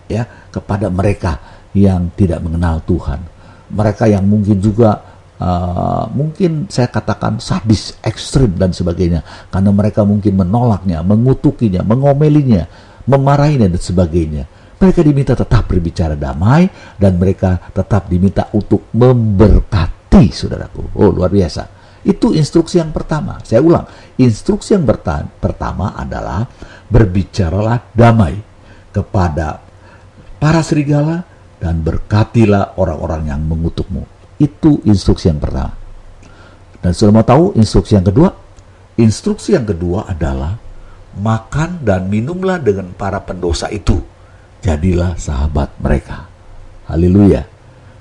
ya 0.05 0.29
kepada 0.53 0.93
mereka 0.93 1.41
yang 1.73 2.13
tidak 2.13 2.45
mengenal 2.45 2.85
Tuhan. 2.85 3.17
Mereka 3.73 4.13
yang 4.13 4.23
mungkin 4.29 4.61
juga 4.61 5.16
uh, 5.41 6.05
mungkin 6.11 6.67
saya 6.69 6.89
katakan 6.89 7.37
sadis, 7.41 7.97
ekstrim 8.01 8.57
dan 8.57 8.73
sebagainya, 8.73 9.21
karena 9.53 9.71
mereka 9.73 10.01
mungkin 10.03 10.37
menolaknya, 10.37 11.01
mengutukinya, 11.05 11.81
mengomelinya, 11.85 12.65
memarahinya 13.05 13.71
dan 13.71 13.81
sebagainya. 13.81 14.43
Mereka 14.77 15.01
diminta 15.01 15.33
tetap 15.33 15.65
berbicara 15.65 16.13
damai 16.13 16.69
dan 17.01 17.17
mereka 17.17 17.57
tetap 17.73 18.05
diminta 18.05 18.45
untuk 18.53 18.93
memberkati, 18.93 20.29
saudaraku. 20.29 20.93
Oh, 21.01 21.09
luar 21.09 21.33
biasa. 21.33 21.65
Itu 22.05 22.37
instruksi 22.37 22.77
yang 22.77 22.93
pertama. 22.93 23.41
Saya 23.41 23.65
ulang, 23.65 23.89
instruksi 24.21 24.77
yang 24.77 24.85
pertama 25.41 25.97
adalah 25.97 26.45
berbicaralah 26.93 27.89
damai 27.89 28.37
kepada 28.93 29.65
para 30.37 30.61
serigala 30.61 31.25
dan 31.57 31.81
berkatilah 31.81 32.77
orang-orang 32.77 33.33
yang 33.33 33.41
mengutukmu 33.41 34.16
itu 34.37 34.81
instruksi 34.85 35.29
yang 35.29 35.41
pertama. 35.41 35.73
Dan 36.81 36.91
sudah 36.93 37.11
mau 37.13 37.25
tahu 37.25 37.57
instruksi 37.57 37.97
yang 37.97 38.05
kedua? 38.05 38.29
Instruksi 38.97 39.53
yang 39.57 39.65
kedua 39.65 40.09
adalah 40.09 40.57
makan 41.17 41.81
dan 41.81 42.09
minumlah 42.09 42.61
dengan 42.61 42.93
para 42.93 43.21
pendosa 43.21 43.69
itu. 43.73 43.97
Jadilah 44.61 45.17
sahabat 45.17 45.73
mereka. 45.81 46.29
Haleluya. 46.89 47.45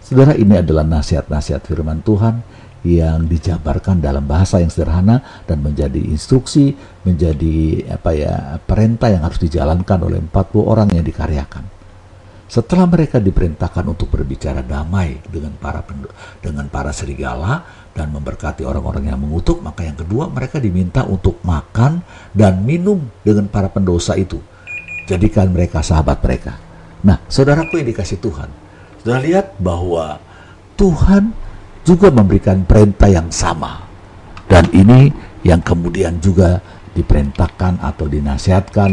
Saudara 0.01 0.39
ini 0.39 0.57
adalah 0.57 0.87
nasihat-nasihat 0.87 1.67
firman 1.67 2.01
Tuhan 2.01 2.41
yang 2.87 3.27
dijabarkan 3.27 3.99
dalam 3.99 4.23
bahasa 4.23 4.63
yang 4.63 4.71
sederhana 4.71 5.43
dan 5.45 5.59
menjadi 5.59 5.99
instruksi, 5.99 6.79
menjadi 7.03 7.91
apa 7.91 8.11
ya 8.15 8.35
perintah 8.63 9.11
yang 9.11 9.27
harus 9.27 9.43
dijalankan 9.43 9.99
oleh 10.07 10.23
40 10.23 10.63
orang 10.63 10.89
yang 10.95 11.03
dikaryakan. 11.03 11.76
Setelah 12.47 12.87
mereka 12.87 13.19
diperintahkan 13.19 13.83
untuk 13.91 14.07
berbicara 14.15 14.63
damai 14.63 15.19
dengan 15.27 15.51
para 15.59 15.83
dengan 16.39 16.71
para 16.71 16.95
serigala 16.95 17.67
dan 17.91 18.15
memberkati 18.15 18.63
orang-orang 18.63 19.11
yang 19.11 19.19
mengutuk, 19.19 19.59
maka 19.59 19.83
yang 19.83 19.99
kedua 19.99 20.31
mereka 20.31 20.63
diminta 20.63 21.03
untuk 21.03 21.43
makan 21.43 22.07
dan 22.31 22.63
minum 22.63 23.03
dengan 23.27 23.51
para 23.51 23.67
pendosa 23.67 24.15
itu. 24.15 24.39
Jadikan 25.11 25.51
mereka 25.51 25.83
sahabat 25.83 26.23
mereka. 26.23 26.55
Nah, 27.03 27.19
saudaraku 27.27 27.83
yang 27.83 27.91
dikasih 27.91 28.23
Tuhan, 28.23 28.51
sudah 29.03 29.19
lihat 29.23 29.59
bahwa 29.59 30.23
Tuhan 30.79 31.35
juga 31.83 32.15
memberikan 32.15 32.63
perintah 32.63 33.11
yang 33.11 33.31
sama. 33.31 33.87
Dan 34.47 34.71
ini 34.71 35.11
yang 35.43 35.63
kemudian 35.63 36.23
juga 36.23 36.63
diperintahkan 36.95 37.83
atau 37.83 38.07
dinasihatkan 38.07 38.91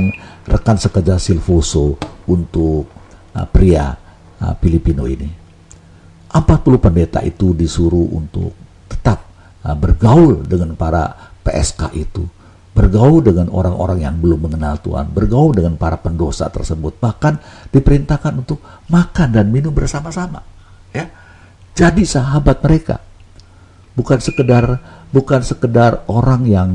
rekan 0.50 0.78
sekerja 0.78 1.22
Silvoso 1.22 1.98
untuk 2.26 3.03
pria 3.50 3.98
uh, 4.42 4.54
Filipino 4.62 5.10
ini. 5.10 5.30
40 6.34 6.42
pendeta 6.82 7.22
itu 7.22 7.54
disuruh 7.54 8.10
untuk 8.14 8.54
tetap 8.90 9.22
uh, 9.66 9.78
bergaul 9.78 10.42
dengan 10.46 10.74
para 10.74 11.34
PSK 11.46 11.94
itu, 11.94 12.26
bergaul 12.74 13.22
dengan 13.22 13.54
orang-orang 13.54 14.02
yang 14.02 14.16
belum 14.18 14.50
mengenal 14.50 14.82
Tuhan, 14.82 15.14
bergaul 15.14 15.54
dengan 15.54 15.78
para 15.78 16.02
pendosa 16.02 16.50
tersebut, 16.50 16.98
bahkan 16.98 17.38
diperintahkan 17.70 18.34
untuk 18.34 18.62
makan 18.90 19.30
dan 19.30 19.54
minum 19.54 19.70
bersama-sama. 19.76 20.42
Ya, 20.90 21.10
jadi 21.78 22.02
sahabat 22.02 22.66
mereka, 22.66 23.02
bukan 23.94 24.18
sekedar 24.18 24.82
bukan 25.14 25.46
sekedar 25.46 26.02
orang 26.10 26.50
yang 26.50 26.70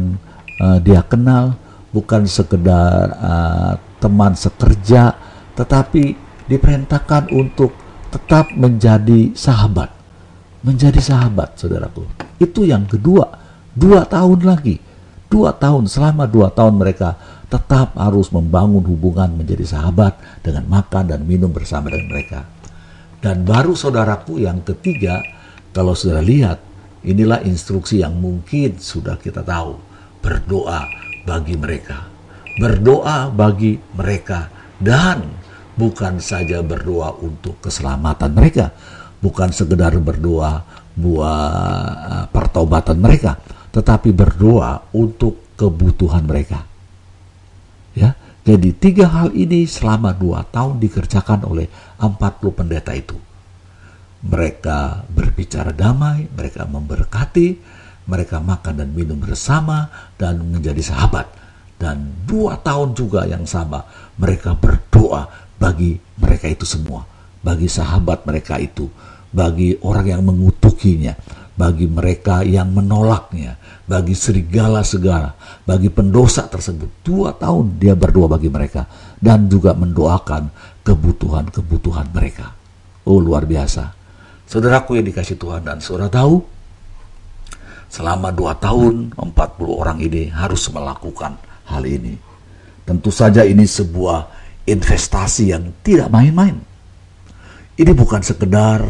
uh, 0.63 0.79
dia 0.79 1.03
kenal, 1.03 1.59
bukan 1.91 2.31
sekedar 2.31 3.11
uh, 3.19 3.75
teman 3.99 4.39
sekerja, 4.39 5.19
tetapi 5.59 6.28
diperintahkan 6.49 7.31
untuk 7.31 7.77
tetap 8.09 8.51
menjadi 8.57 9.37
sahabat. 9.37 9.93
Menjadi 10.65 10.99
sahabat, 10.99 11.61
saudaraku. 11.61 12.09
Itu 12.41 12.67
yang 12.67 12.89
kedua. 12.89 13.29
Dua 13.77 14.03
tahun 14.09 14.43
lagi. 14.43 14.81
Dua 15.29 15.55
tahun, 15.55 15.87
selama 15.87 16.25
dua 16.25 16.49
tahun 16.51 16.81
mereka 16.81 17.15
tetap 17.49 17.97
harus 17.97 18.29
membangun 18.29 18.85
hubungan 18.85 19.33
menjadi 19.33 19.77
sahabat 19.77 20.45
dengan 20.45 20.69
makan 20.69 21.05
dan 21.09 21.21
minum 21.25 21.49
bersama 21.53 21.93
dengan 21.93 22.09
mereka. 22.13 22.41
Dan 23.19 23.45
baru 23.45 23.77
saudaraku 23.77 24.41
yang 24.41 24.65
ketiga, 24.65 25.21
kalau 25.73 25.93
sudah 25.97 26.25
lihat, 26.25 26.61
inilah 27.05 27.45
instruksi 27.45 28.05
yang 28.05 28.17
mungkin 28.17 28.77
sudah 28.81 29.21
kita 29.21 29.45
tahu. 29.45 29.77
Berdoa 30.25 30.89
bagi 31.25 31.57
mereka. 31.57 32.09
Berdoa 32.59 33.33
bagi 33.33 33.79
mereka. 33.97 34.51
Dan 34.79 35.25
bukan 35.79 36.19
saja 36.19 36.59
berdoa 36.67 37.15
untuk 37.23 37.63
keselamatan 37.63 38.35
mereka, 38.35 38.75
bukan 39.23 39.55
sekedar 39.55 39.95
berdoa 40.03 40.67
buat 40.99 41.95
eh, 41.95 42.27
pertobatan 42.35 42.99
mereka, 42.99 43.39
tetapi 43.71 44.11
berdoa 44.11 44.91
untuk 44.99 45.55
kebutuhan 45.55 46.27
mereka. 46.27 46.67
Ya, 47.95 48.19
jadi 48.43 48.75
tiga 48.75 49.07
hal 49.11 49.35
ini 49.35 49.67
selama 49.67 50.15
dua 50.15 50.43
tahun 50.47 50.83
dikerjakan 50.83 51.47
oleh 51.47 51.67
40 51.99 52.59
pendeta 52.59 52.95
itu. 52.95 53.19
Mereka 54.19 55.07
berbicara 55.15 55.71
damai, 55.71 56.27
mereka 56.27 56.67
memberkati, 56.67 57.49
mereka 58.11 58.43
makan 58.43 58.83
dan 58.83 58.91
minum 58.91 59.19
bersama 59.19 59.87
dan 60.19 60.43
menjadi 60.43 60.83
sahabat. 60.83 61.27
Dan 61.79 62.27
dua 62.27 62.59
tahun 62.59 62.99
juga 62.99 63.23
yang 63.31 63.47
sama 63.47 63.87
mereka 64.19 64.59
berdoa 64.59 65.48
bagi 65.59 65.99
mereka 66.23 66.47
itu 66.47 66.65
semua, 66.65 67.03
bagi 67.43 67.67
sahabat 67.67 68.25
mereka 68.25 68.57
itu, 68.57 68.87
bagi 69.35 69.75
orang 69.83 70.07
yang 70.07 70.23
mengutukinya, 70.25 71.13
bagi 71.59 71.91
mereka 71.91 72.47
yang 72.47 72.71
menolaknya, 72.71 73.59
bagi 73.85 74.15
serigala 74.15 74.87
segala, 74.87 75.35
bagi 75.67 75.91
pendosa 75.91 76.47
tersebut. 76.47 77.03
Dua 77.03 77.35
tahun 77.35 77.83
dia 77.83 77.99
berdoa 77.99 78.31
bagi 78.31 78.47
mereka 78.47 78.87
dan 79.19 79.51
juga 79.51 79.75
mendoakan 79.75 80.49
kebutuhan-kebutuhan 80.87 82.15
mereka. 82.15 82.55
Oh 83.03 83.19
luar 83.19 83.43
biasa. 83.43 83.99
Saudaraku 84.49 84.97
yang 84.97 85.07
dikasih 85.11 85.37
Tuhan 85.37 85.67
dan 85.67 85.83
saudara 85.83 86.09
tahu, 86.09 86.41
selama 87.91 88.31
dua 88.33 88.57
tahun 88.57 89.13
40 89.17 89.35
orang 89.67 89.99
ini 89.99 90.31
harus 90.31 90.71
melakukan 90.71 91.37
hal 91.69 91.85
ini. 91.85 92.17
Tentu 92.87 93.13
saja 93.13 93.45
ini 93.45 93.69
sebuah 93.69 94.38
investasi 94.69 95.57
yang 95.57 95.73
tidak 95.81 96.13
main-main. 96.13 96.61
Ini 97.79 97.93
bukan 97.95 98.21
sekedar 98.21 98.85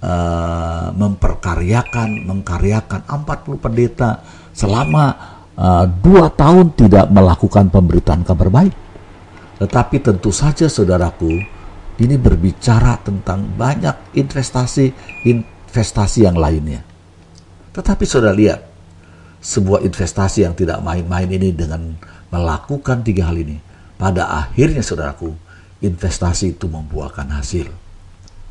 uh, 0.00 0.88
memperkaryakan, 0.94 2.24
mengkaryakan 2.24 3.02
40 3.04 3.64
pendeta 3.64 4.22
selama 4.54 5.04
uh, 5.58 5.84
dua 5.86 6.30
tahun 6.32 6.72
tidak 6.78 7.10
melakukan 7.10 7.68
pemberitaan 7.68 8.22
kabar 8.22 8.48
baik. 8.48 8.74
Tetapi 9.58 9.96
tentu 9.98 10.30
saja 10.30 10.70
saudaraku, 10.70 11.34
ini 11.98 12.14
berbicara 12.14 12.94
tentang 13.02 13.42
banyak 13.58 14.14
investasi 14.14 14.94
investasi 15.26 16.30
yang 16.30 16.38
lainnya. 16.38 16.86
Tetapi 17.74 18.04
saudara 18.06 18.34
lihat, 18.38 18.62
sebuah 19.42 19.82
investasi 19.82 20.46
yang 20.46 20.54
tidak 20.54 20.78
main-main 20.82 21.26
ini 21.26 21.50
dengan 21.50 21.98
melakukan 22.30 23.02
tiga 23.02 23.30
hal 23.30 23.38
ini, 23.38 23.58
pada 23.98 24.30
akhirnya 24.30 24.80
saudaraku, 24.80 25.34
investasi 25.82 26.54
itu 26.54 26.70
membuahkan 26.70 27.26
hasil. 27.34 27.66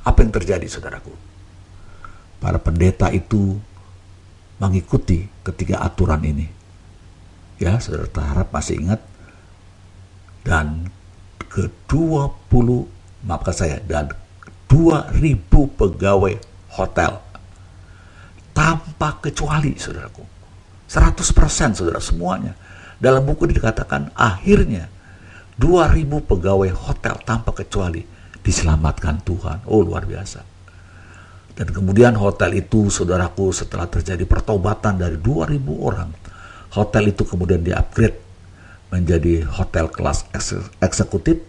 Apa 0.03 0.23
yang 0.23 0.36
terjadi 0.36 0.67
saudaraku? 0.67 1.15
Para 2.43 2.60
pendeta 2.60 3.07
itu 3.15 3.55
mengikuti 4.60 5.31
ketiga 5.47 5.79
aturan 5.88 6.19
ini. 6.27 6.51
Ya, 7.57 7.79
saudara 7.79 8.12
terharap 8.12 8.51
masih 8.51 8.75
ingat. 8.83 9.01
Dan 10.43 10.91
ke-20, 11.47 12.67
maafkan 13.23 13.55
saya, 13.55 13.79
dan 13.83 14.12
2000 14.67 15.47
pegawai 15.79 16.36
hotel. 16.75 17.23
Tanpa 18.51 19.15
kecuali, 19.23 19.79
saudaraku. 19.79 20.23
100% 20.91 21.75
saudara, 21.75 22.03
semuanya. 22.03 22.55
Dalam 22.99 23.23
buku 23.23 23.47
dikatakan 23.47 24.12
akhirnya 24.15 24.89
2000 25.58 26.06
pegawai 26.30 26.70
hotel 26.70 27.17
tanpa 27.26 27.50
kecuali 27.50 28.06
diselamatkan 28.46 29.26
Tuhan. 29.26 29.65
Oh 29.65 29.82
luar 29.82 30.06
biasa. 30.06 30.46
Dan 31.58 31.74
kemudian 31.74 32.13
hotel 32.13 32.62
itu 32.62 32.93
saudaraku 32.93 33.50
setelah 33.50 33.89
terjadi 33.89 34.22
pertobatan 34.30 35.02
dari 35.02 35.17
2000 35.17 35.58
orang, 35.82 36.13
hotel 36.78 37.10
itu 37.10 37.26
kemudian 37.26 37.65
di-upgrade 37.65 38.13
menjadi 38.93 39.41
hotel 39.50 39.89
kelas 39.89 40.30
eksekutif, 40.80 41.41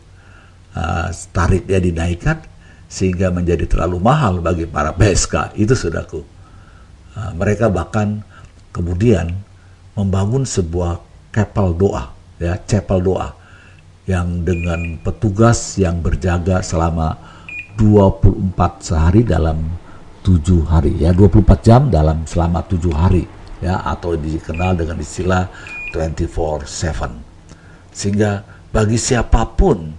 uh, 0.73 1.13
tarifnya 1.31 1.79
dinaikkan 1.79 2.41
sehingga 2.89 3.29
menjadi 3.29 3.69
terlalu 3.69 4.01
mahal 4.01 4.41
bagi 4.41 4.65
para 4.65 4.97
PSK. 4.97 5.61
Itu 5.61 5.77
saudaraku. 5.77 6.25
Uh, 7.13 7.33
mereka 7.37 7.69
bahkan 7.69 8.25
kemudian 8.73 9.37
membangun 9.93 10.49
sebuah 10.49 11.05
kapal 11.29 11.77
doa, 11.77 12.17
ya, 12.41 12.57
chapel 12.65 13.05
doa 13.05 13.38
yang 14.09 14.41
dengan 14.41 14.97
petugas 15.05 15.77
yang 15.77 16.01
berjaga 16.01 16.65
selama 16.65 17.21
24 17.77 18.57
sehari 18.81 19.21
dalam 19.21 19.61
7 20.25 20.65
hari. 20.65 20.97
Ya 20.97 21.13
24 21.13 21.45
jam 21.61 21.93
dalam 21.93 22.25
selama 22.25 22.65
7 22.65 22.89
hari. 22.91 23.29
Ya 23.61 23.77
atau 23.85 24.17
dikenal 24.17 24.81
dengan 24.81 24.97
istilah 24.97 25.51
24/7 25.93 27.29
sehingga 27.91 28.47
bagi 28.71 28.95
siapa 28.95 29.43
pun 29.59 29.91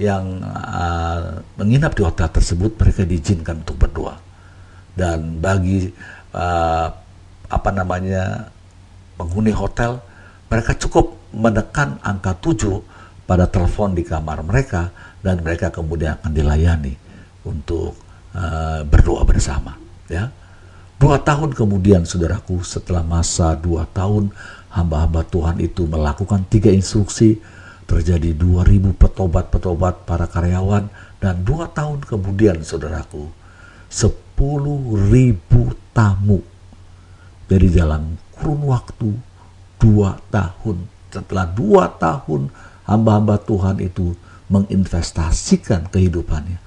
yang 0.00 0.40
uh, 0.42 1.44
menginap 1.60 1.92
di 1.92 2.02
hotel 2.02 2.32
tersebut 2.32 2.74
mereka 2.80 3.04
diizinkan 3.06 3.62
untuk 3.62 3.76
berdoa. 3.78 4.16
Dan 4.96 5.38
bagi 5.38 5.92
uh, 6.32 6.88
apa 7.46 7.70
namanya 7.70 8.48
penghuni 9.20 9.52
hotel 9.54 10.00
mereka 10.48 10.72
cukup 10.74 11.14
menekan 11.34 12.00
angka 12.02 12.34
7 12.40 12.93
pada 13.24 13.48
telepon 13.48 13.96
di 13.96 14.04
kamar 14.04 14.44
mereka 14.44 14.92
dan 15.24 15.40
mereka 15.40 15.72
kemudian 15.72 16.20
akan 16.20 16.32
dilayani 16.32 16.94
untuk 17.48 17.96
uh, 18.36 18.84
berdoa 18.84 19.24
bersama 19.24 19.76
ya. 20.08 20.28
Dua 20.94 21.20
tahun 21.20 21.52
kemudian 21.52 22.06
saudaraku 22.06 22.64
setelah 22.64 23.04
masa 23.04 23.58
dua 23.58 23.84
tahun 23.90 24.32
hamba-hamba 24.72 25.26
Tuhan 25.26 25.60
itu 25.60 25.84
melakukan 25.84 26.46
tiga 26.48 26.72
instruksi 26.72 27.42
terjadi 27.84 28.32
2000 28.32 28.96
petobat-petobat 28.96 30.08
para 30.08 30.24
karyawan 30.24 30.88
dan 31.20 31.44
dua 31.44 31.68
tahun 31.68 32.00
kemudian 32.08 32.64
saudaraku 32.64 33.28
sepuluh 33.92 34.96
ribu 35.12 35.76
tamu 35.92 36.40
dari 37.46 37.68
dalam 37.68 38.16
kurun 38.34 38.66
waktu 38.66 39.14
dua 39.78 40.18
tahun. 40.32 40.90
Setelah 41.12 41.46
dua 41.54 41.86
tahun 41.94 42.50
hamba-hamba 42.88 43.40
Tuhan 43.42 43.80
itu 43.80 44.16
menginvestasikan 44.48 45.88
kehidupannya. 45.88 46.60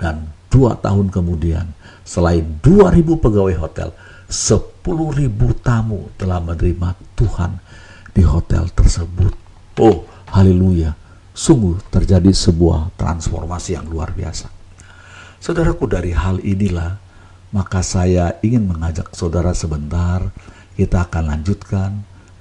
Dan 0.00 0.30
dua 0.50 0.76
tahun 0.78 1.12
kemudian, 1.12 1.70
selain 2.02 2.58
2.000 2.62 3.04
pegawai 3.20 3.56
hotel, 3.60 3.94
10.000 4.30 5.26
tamu 5.62 6.10
telah 6.18 6.38
menerima 6.42 6.94
Tuhan 7.18 7.58
di 8.14 8.22
hotel 8.26 8.70
tersebut. 8.70 9.34
Oh, 9.78 10.06
haleluya. 10.30 10.94
Sungguh 11.30 11.78
terjadi 11.88 12.34
sebuah 12.34 12.94
transformasi 12.98 13.78
yang 13.78 13.86
luar 13.86 14.10
biasa. 14.12 14.50
Saudaraku 15.40 15.88
dari 15.88 16.12
hal 16.12 16.42
inilah, 16.42 17.00
maka 17.54 17.80
saya 17.80 18.36
ingin 18.44 18.68
mengajak 18.68 19.10
saudara 19.16 19.56
sebentar, 19.56 20.30
kita 20.76 21.06
akan 21.08 21.32
lanjutkan 21.32 21.90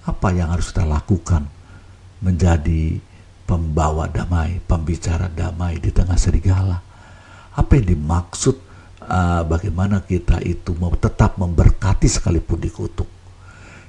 apa 0.05 0.27
yang 0.33 0.51
harus 0.51 0.73
kita 0.73 0.85
lakukan 0.85 1.47
menjadi 2.19 2.99
pembawa 3.49 4.05
damai, 4.05 4.61
pembicara 4.61 5.25
damai 5.25 5.81
di 5.81 5.89
tengah 5.89 6.13
serigala. 6.21 6.77
Apa 7.57 7.81
yang 7.81 7.97
dimaksud 7.97 8.53
uh, 9.09 9.41
bagaimana 9.49 10.05
kita 10.05 10.37
itu 10.45 10.77
mau 10.77 10.93
tetap 10.93 11.41
memberkati 11.41 12.05
sekalipun 12.05 12.61
dikutuk. 12.61 13.09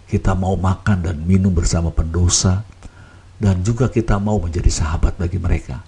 Kita 0.09 0.33
mau 0.33 0.57
makan 0.57 1.05
dan 1.05 1.21
minum 1.29 1.53
bersama 1.53 1.93
pendosa 1.93 2.65
dan 3.37 3.61
juga 3.61 3.93
kita 3.93 4.17
mau 4.17 4.41
menjadi 4.41 4.73
sahabat 4.73 5.21
bagi 5.21 5.37
mereka. 5.37 5.85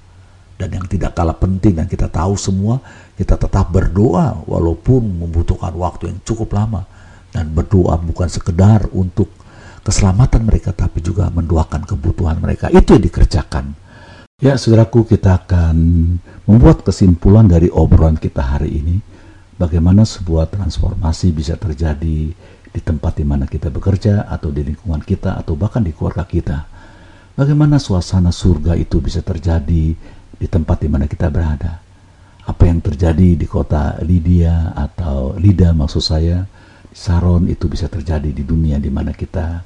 Dan 0.61 0.79
yang 0.79 0.87
tidak 0.87 1.17
kalah 1.17 1.35
penting 1.35 1.75
dan 1.81 1.89
kita 1.89 2.07
tahu 2.13 2.37
semua, 2.37 2.79
kita 3.17 3.41
tetap 3.41 3.73
berdoa 3.73 4.45
walaupun 4.47 5.01
membutuhkan 5.01 5.73
waktu 5.75 6.13
yang 6.13 6.21
cukup 6.23 6.55
lama. 6.55 6.85
Dan 7.33 7.57
berdoa 7.57 7.97
bukan 7.97 8.29
sekedar 8.29 8.85
untuk 8.93 9.33
keselamatan 9.83 10.47
mereka 10.47 10.71
tapi 10.71 11.03
juga 11.03 11.29
mendoakan 11.31 11.87
kebutuhan 11.87 12.39
mereka. 12.39 12.71
Itu 12.71 12.97
yang 12.97 13.05
dikerjakan. 13.07 13.75
Ya, 14.43 14.59
saudaraku, 14.59 15.07
kita 15.07 15.39
akan 15.47 15.77
membuat 16.51 16.83
kesimpulan 16.83 17.47
dari 17.47 17.71
obrolan 17.71 18.19
kita 18.19 18.43
hari 18.43 18.83
ini. 18.83 18.97
Bagaimana 19.55 20.03
sebuah 20.03 20.51
transformasi 20.51 21.31
bisa 21.31 21.55
terjadi 21.55 22.35
di 22.73 22.81
tempat 22.81 23.21
di 23.21 23.25
mana 23.29 23.47
kita 23.47 23.71
bekerja 23.71 24.27
atau 24.27 24.51
di 24.51 24.67
lingkungan 24.67 25.05
kita 25.05 25.39
atau 25.39 25.55
bahkan 25.55 25.85
di 25.85 25.95
keluarga 25.95 26.27
kita. 26.27 26.67
Bagaimana 27.39 27.79
suasana 27.79 28.35
surga 28.35 28.75
itu 28.75 28.99
bisa 28.99 29.23
terjadi 29.23 29.95
di 30.43 30.47
tempat 30.51 30.83
di 30.83 30.89
mana 30.91 31.07
kita 31.07 31.31
berada. 31.31 31.79
Apa 32.43 32.67
yang 32.67 32.83
terjadi 32.83 33.39
di 33.39 33.47
kota 33.47 34.03
Lydia 34.03 34.75
atau 34.75 35.39
Lida 35.39 35.71
maksud 35.71 36.03
saya, 36.03 36.43
Saron 36.93 37.49
itu 37.49 37.67
bisa 37.73 37.89
terjadi 37.89 38.29
di 38.29 38.45
dunia 38.45 38.77
di 38.77 38.93
mana 38.93 39.17
kita 39.17 39.65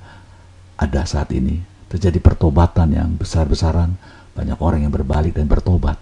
ada 0.78 1.02
saat 1.02 1.34
ini. 1.34 1.58
Terjadi 1.86 2.18
pertobatan 2.22 2.94
yang 2.94 3.14
besar-besaran, 3.18 3.94
banyak 4.34 4.58
orang 4.58 4.86
yang 4.86 4.94
berbalik 4.94 5.34
dan 5.34 5.50
bertobat. 5.50 5.98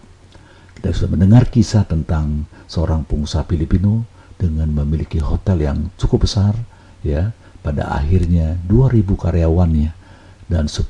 Kita 0.77 0.93
sudah 0.93 1.17
mendengar 1.17 1.49
kisah 1.49 1.89
tentang 1.89 2.45
seorang 2.69 3.09
pengusaha 3.09 3.45
Filipino 3.49 4.05
dengan 4.37 4.69
memiliki 4.69 5.17
hotel 5.21 5.65
yang 5.65 5.79
cukup 5.97 6.29
besar, 6.29 6.53
ya. 7.01 7.33
Pada 7.65 7.89
akhirnya 7.97 8.61
2000 8.69 9.17
karyawannya 9.17 9.91
dan 10.53 10.69
10.000 10.69 10.85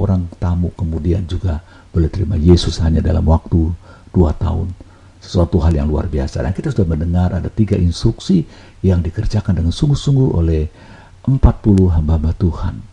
orang 0.00 0.24
tamu 0.40 0.72
kemudian 0.72 1.28
juga 1.28 1.60
boleh 1.92 2.08
terima 2.08 2.40
Yesus 2.40 2.80
hanya 2.80 3.04
dalam 3.04 3.28
waktu 3.28 3.76
dua 4.08 4.32
tahun. 4.32 4.72
Sesuatu 5.20 5.60
hal 5.60 5.76
yang 5.76 5.84
luar 5.84 6.08
biasa. 6.08 6.40
Dan 6.40 6.56
kita 6.56 6.72
sudah 6.72 6.88
mendengar 6.88 7.36
ada 7.36 7.52
tiga 7.52 7.76
instruksi 7.76 8.48
yang 8.80 9.04
dikerjakan 9.04 9.56
dengan 9.56 9.72
sungguh-sungguh 9.72 10.28
oleh 10.36 10.68
40 11.28 11.36
hamba-hamba 11.94 12.32
Tuhan 12.36 12.90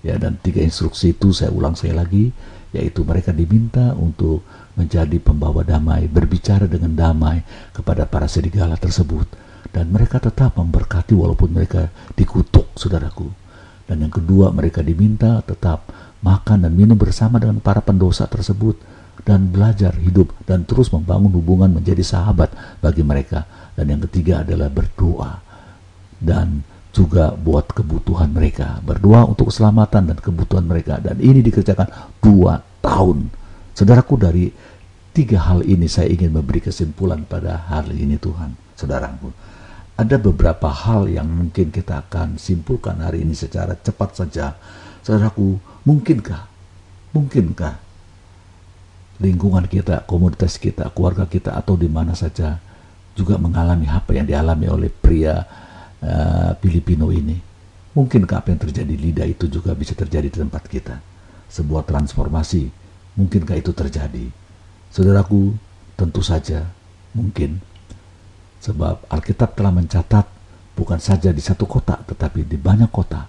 Ya, 0.00 0.16
dan 0.16 0.40
tiga 0.40 0.64
instruksi 0.64 1.12
itu 1.12 1.28
saya 1.36 1.52
ulang 1.52 1.76
saya 1.76 1.92
lagi, 1.92 2.32
yaitu 2.72 3.04
mereka 3.04 3.36
diminta 3.36 3.92
untuk 3.92 4.40
menjadi 4.72 5.20
pembawa 5.20 5.60
damai, 5.60 6.08
berbicara 6.08 6.64
dengan 6.64 6.96
damai 6.96 7.44
kepada 7.76 8.08
para 8.08 8.24
serigala 8.24 8.80
tersebut. 8.80 9.28
Dan 9.70 9.92
mereka 9.92 10.16
tetap 10.18 10.56
memberkati 10.56 11.12
walaupun 11.12 11.52
mereka 11.52 11.92
dikutuk, 12.16 12.72
saudaraku. 12.80 13.28
Dan 13.84 14.08
yang 14.08 14.12
kedua, 14.12 14.48
mereka 14.56 14.80
diminta 14.80 15.44
tetap 15.44 15.84
makan 16.24 16.64
dan 16.64 16.72
minum 16.72 16.96
bersama 16.96 17.36
dengan 17.36 17.60
para 17.60 17.84
pendosa 17.84 18.24
tersebut 18.24 18.80
dan 19.28 19.52
belajar 19.52 19.92
hidup 20.00 20.32
dan 20.48 20.64
terus 20.64 20.88
membangun 20.88 21.28
hubungan 21.36 21.68
menjadi 21.76 22.00
sahabat 22.00 22.48
bagi 22.80 23.04
mereka. 23.04 23.44
Dan 23.80 23.96
yang 23.96 24.02
ketiga 24.04 24.44
adalah 24.44 24.68
berdoa 24.68 25.40
dan 26.20 26.60
juga 26.92 27.32
buat 27.32 27.70
kebutuhan 27.70 28.34
mereka 28.34 28.82
berdoa 28.84 29.24
untuk 29.24 29.48
keselamatan 29.48 30.10
dan 30.10 30.18
kebutuhan 30.18 30.66
mereka 30.66 30.98
dan 30.98 31.16
ini 31.22 31.38
dikerjakan 31.38 31.86
dua 32.18 32.60
tahun 32.82 33.30
saudaraku 33.78 34.18
dari 34.18 34.50
tiga 35.14 35.38
hal 35.38 35.62
ini 35.62 35.86
saya 35.86 36.10
ingin 36.10 36.34
memberi 36.34 36.58
kesimpulan 36.58 37.22
pada 37.22 37.62
hari 37.70 37.94
ini 37.94 38.18
Tuhan 38.18 38.58
saudaraku 38.74 39.30
ada 40.00 40.16
beberapa 40.16 40.72
hal 40.72 41.12
yang 41.12 41.28
mungkin 41.28 41.68
kita 41.68 42.08
akan 42.08 42.40
simpulkan 42.40 43.04
hari 43.04 43.20
ini 43.20 43.36
secara 43.36 43.76
cepat 43.76 44.16
saja. 44.16 44.56
Saudaraku, 45.04 45.60
mungkinkah? 45.84 46.48
Mungkinkah 47.12 47.76
lingkungan 49.20 49.68
kita, 49.68 50.08
komunitas 50.08 50.56
kita, 50.56 50.88
keluarga 50.96 51.28
kita 51.28 51.52
atau 51.52 51.76
di 51.76 51.84
mana 51.92 52.16
saja 52.16 52.56
juga 53.14 53.36
mengalami 53.36 53.90
apa 53.90 54.14
yang 54.16 54.26
dialami 54.26 54.66
oleh 54.70 54.90
pria 54.90 55.42
uh, 56.00 56.50
Filipino 56.58 57.10
ini. 57.10 57.36
Mungkinkah 57.90 58.38
apa 58.38 58.54
yang 58.54 58.60
terjadi 58.62 58.86
di 58.86 58.98
lidah 59.10 59.26
itu 59.26 59.50
juga 59.50 59.74
bisa 59.74 59.98
terjadi 59.98 60.30
di 60.30 60.38
tempat 60.38 60.62
kita? 60.70 61.02
Sebuah 61.50 61.82
transformasi, 61.82 62.70
mungkinkah 63.18 63.58
itu 63.58 63.74
terjadi? 63.74 64.30
Saudaraku, 64.94 65.58
tentu 65.98 66.22
saja 66.22 66.70
mungkin. 67.12 67.58
Sebab 68.62 69.10
Alkitab 69.10 69.58
telah 69.58 69.74
mencatat 69.74 70.26
bukan 70.78 71.02
saja 71.02 71.34
di 71.34 71.42
satu 71.42 71.66
kota, 71.66 71.98
tetapi 72.06 72.46
di 72.46 72.54
banyak 72.54 72.88
kota. 72.88 73.26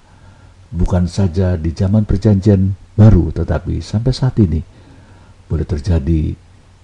Bukan 0.72 1.10
saja 1.10 1.58
di 1.60 1.74
zaman 1.74 2.06
perjanjian 2.06 2.78
baru, 2.96 3.34
tetapi 3.34 3.82
sampai 3.82 4.14
saat 4.14 4.38
ini 4.40 4.62
boleh 5.52 5.68
terjadi 5.68 6.32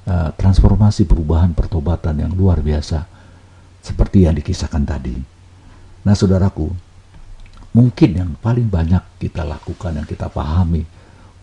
uh, 0.08 0.32
transformasi 0.34 1.04
perubahan 1.04 1.52
pertobatan 1.52 2.24
yang 2.24 2.32
luar 2.34 2.64
biasa 2.64 3.04
seperti 3.84 4.26
yang 4.26 4.36
dikisahkan 4.36 4.84
tadi. 4.88 5.16
Nah, 6.08 6.16
saudaraku, 6.16 6.72
mungkin 7.76 8.10
yang 8.16 8.32
paling 8.40 8.72
banyak 8.72 9.04
kita 9.20 9.44
lakukan 9.44 10.00
yang 10.00 10.08
kita 10.08 10.32
pahami 10.32 10.88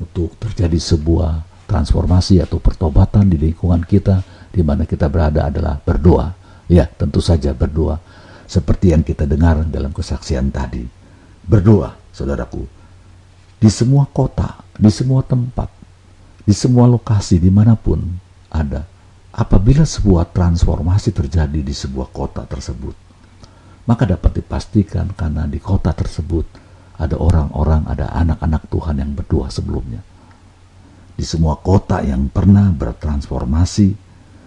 untuk 0.00 0.34
terjadi 0.40 0.80
sebuah 0.80 1.44
transformasi 1.68 2.40
atau 2.40 2.60
pertobatan 2.60 3.28
di 3.28 3.36
lingkungan 3.40 3.84
kita 3.84 4.24
di 4.52 4.60
mana 4.64 4.88
kita 4.88 5.08
berada 5.08 5.48
adalah 5.48 5.80
berdoa. 5.80 6.32
Ya, 6.68 6.88
tentu 6.88 7.20
saja 7.20 7.52
berdoa. 7.52 8.00
Seperti 8.44 8.92
yang 8.92 9.04
kita 9.04 9.24
dengar 9.24 9.64
dalam 9.68 9.92
kesaksian 9.92 10.52
tadi. 10.52 10.84
Berdoa, 11.44 11.96
saudaraku. 12.12 12.64
Di 13.60 13.68
semua 13.72 14.04
kota, 14.08 14.60
di 14.76 14.92
semua 14.92 15.24
tempat, 15.24 15.68
di 16.44 16.52
semua 16.52 16.84
lokasi 16.88 17.40
di 17.40 17.48
mana 17.48 17.72
pun 17.72 18.23
ada. 18.54 18.86
Apabila 19.34 19.82
sebuah 19.82 20.30
transformasi 20.30 21.10
terjadi 21.10 21.58
di 21.58 21.74
sebuah 21.74 22.14
kota 22.14 22.46
tersebut, 22.46 22.94
maka 23.90 24.06
dapat 24.06 24.38
dipastikan 24.38 25.10
karena 25.18 25.50
di 25.50 25.58
kota 25.58 25.90
tersebut 25.90 26.46
ada 26.94 27.18
orang-orang, 27.18 27.82
ada 27.90 28.14
anak-anak 28.14 28.62
Tuhan 28.70 28.96
yang 29.02 29.10
berdoa 29.18 29.50
sebelumnya. 29.50 30.00
Di 31.18 31.26
semua 31.26 31.58
kota 31.58 31.98
yang 32.06 32.30
pernah 32.30 32.70
bertransformasi, 32.70 33.88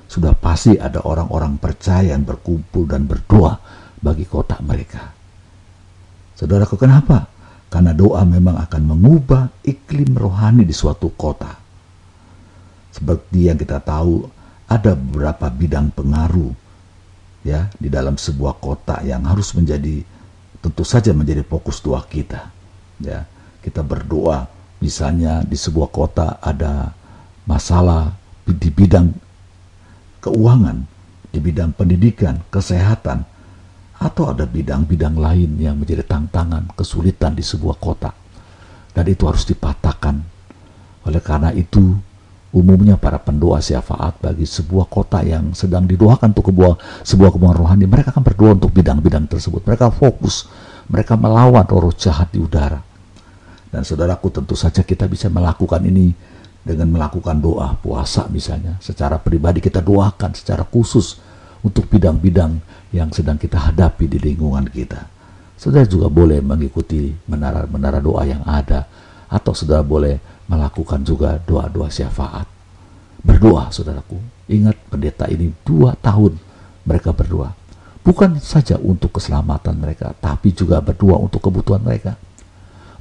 sudah 0.07 0.31
pasti 0.39 0.79
ada 0.79 1.03
orang-orang 1.03 1.59
percaya 1.59 2.15
yang 2.15 2.23
berkumpul 2.23 2.87
dan 2.87 3.03
berdoa 3.03 3.59
bagi 3.99 4.23
kota 4.23 4.55
mereka. 4.63 5.11
Saudaraku, 6.39 6.79
kenapa? 6.79 7.27
Karena 7.67 7.91
doa 7.91 8.23
memang 8.23 8.55
akan 8.55 8.81
mengubah 8.87 9.51
iklim 9.67 10.15
rohani 10.15 10.63
di 10.63 10.71
suatu 10.71 11.11
kota. 11.11 11.66
Seperti 12.97 13.45
yang 13.45 13.61
kita 13.61 13.77
tahu, 13.77 14.25
ada 14.65 14.97
beberapa 14.97 15.47
bidang 15.53 15.93
pengaruh 15.93 16.51
ya 17.45 17.69
di 17.77 17.87
dalam 17.87 18.19
sebuah 18.19 18.59
kota 18.59 18.99
yang 19.05 19.23
harus 19.23 19.55
menjadi 19.55 20.03
tentu 20.59 20.83
saja 20.83 21.13
menjadi 21.13 21.45
fokus 21.45 21.79
doa 21.79 22.01
kita. 22.03 22.49
Ya, 22.97 23.29
kita 23.61 23.85
berdoa 23.85 24.49
misalnya 24.81 25.45
di 25.45 25.53
sebuah 25.53 25.93
kota 25.93 26.41
ada 26.41 26.91
masalah 27.45 28.17
di 28.43 28.69
bidang 28.73 29.13
keuangan, 30.19 30.83
di 31.29 31.39
bidang 31.39 31.71
pendidikan, 31.77 32.41
kesehatan, 32.49 33.23
atau 33.97 34.29
ada 34.29 34.45
bidang-bidang 34.45 35.15
lain 35.17 35.57
yang 35.57 35.77
menjadi 35.77 36.05
tantangan, 36.05 36.69
kesulitan 36.75 37.33
di 37.33 37.45
sebuah 37.45 37.77
kota. 37.79 38.11
Dan 38.91 39.05
itu 39.07 39.29
harus 39.29 39.45
dipatahkan. 39.45 40.15
Oleh 41.05 41.21
karena 41.21 41.53
itu, 41.53 41.97
umumnya 42.55 42.95
para 42.95 43.19
pendoa 43.19 43.59
syafaat 43.59 44.17
bagi 44.23 44.47
sebuah 44.47 44.87
kota 44.87 45.19
yang 45.23 45.51
sedang 45.51 45.83
didoakan 45.83 46.31
untuk 46.31 46.49
sebuah 46.51 46.73
sebuah 47.03 47.29
kebungan 47.35 47.57
rohani 47.59 47.85
mereka 47.85 48.15
akan 48.15 48.23
berdoa 48.23 48.51
untuk 48.55 48.71
bidang-bidang 48.71 49.27
tersebut. 49.27 49.67
Mereka 49.67 49.91
fokus 49.91 50.47
mereka 50.87 51.19
melawan 51.19 51.67
roh 51.67 51.91
jahat 51.91 52.31
di 52.31 52.39
udara. 52.39 52.79
Dan 53.67 53.83
saudaraku 53.83 54.31
tentu 54.31 54.55
saja 54.55 54.79
kita 54.79 55.11
bisa 55.11 55.27
melakukan 55.27 55.83
ini 55.83 56.15
dengan 56.63 56.87
melakukan 56.87 57.35
doa 57.39 57.75
puasa 57.75 58.31
misalnya. 58.31 58.79
Secara 58.79 59.19
pribadi 59.19 59.59
kita 59.59 59.83
doakan 59.83 60.31
secara 60.31 60.63
khusus 60.63 61.19
untuk 61.63 61.91
bidang-bidang 61.91 62.63
yang 62.95 63.11
sedang 63.11 63.35
kita 63.35 63.59
hadapi 63.59 64.07
di 64.07 64.17
lingkungan 64.23 64.71
kita. 64.71 65.03
Saudara 65.59 65.83
juga 65.83 66.07
boleh 66.07 66.39
mengikuti 66.39 67.11
menara-menara 67.27 67.99
doa 67.99 68.23
yang 68.23 68.43
ada. 68.47 68.87
Atau 69.27 69.51
saudara 69.51 69.83
boleh 69.83 70.36
melakukan 70.47 71.03
juga 71.03 71.39
doa-doa 71.43 71.91
syafaat. 71.91 72.47
Berdoa, 73.23 73.69
saudaraku. 73.71 74.19
Ingat 74.47 74.79
pendeta 74.87 75.27
ini 75.27 75.51
dua 75.67 75.95
tahun 75.99 76.39
mereka 76.87 77.11
berdoa. 77.11 77.51
Bukan 78.07 78.39
saja 78.39 78.79
untuk 78.79 79.19
keselamatan 79.19 79.75
mereka, 79.83 80.15
tapi 80.15 80.55
juga 80.55 80.79
berdoa 80.79 81.19
untuk 81.19 81.43
kebutuhan 81.43 81.83
mereka. 81.83 82.15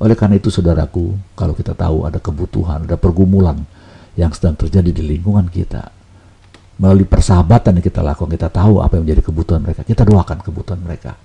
Oleh 0.02 0.18
karena 0.18 0.34
itu, 0.36 0.50
saudaraku, 0.50 1.14
kalau 1.38 1.54
kita 1.54 1.78
tahu 1.78 2.02
ada 2.04 2.18
kebutuhan, 2.18 2.84
ada 2.84 2.98
pergumulan 2.98 3.62
yang 4.18 4.34
sedang 4.34 4.58
terjadi 4.58 4.90
di 4.90 5.06
lingkungan 5.06 5.46
kita, 5.46 5.94
melalui 6.76 7.06
persahabatan 7.08 7.78
yang 7.78 7.86
kita 7.86 8.02
lakukan, 8.02 8.34
kita 8.34 8.50
tahu 8.50 8.82
apa 8.82 8.98
yang 8.98 9.08
menjadi 9.08 9.22
kebutuhan 9.30 9.60
mereka. 9.62 9.86
Kita 9.86 10.02
doakan 10.04 10.38
kebutuhan 10.42 10.80
mereka. 10.82 11.16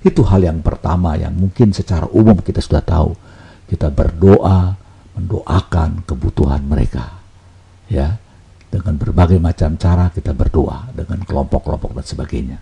Itu 0.00 0.24
hal 0.24 0.44
yang 0.44 0.60
pertama 0.64 1.16
yang 1.16 1.32
mungkin 1.36 1.72
secara 1.72 2.08
umum 2.12 2.40
kita 2.40 2.60
sudah 2.60 2.84
tahu. 2.84 3.12
Kita 3.68 3.92
berdoa, 3.92 4.79
mendoakan 5.18 6.06
kebutuhan 6.06 6.62
mereka. 6.66 7.18
Ya, 7.90 8.22
dengan 8.70 8.94
berbagai 8.94 9.42
macam 9.42 9.74
cara 9.74 10.14
kita 10.14 10.30
berdoa 10.30 10.94
dengan 10.94 11.26
kelompok-kelompok 11.26 11.98
dan 11.98 12.06
sebagainya. 12.06 12.58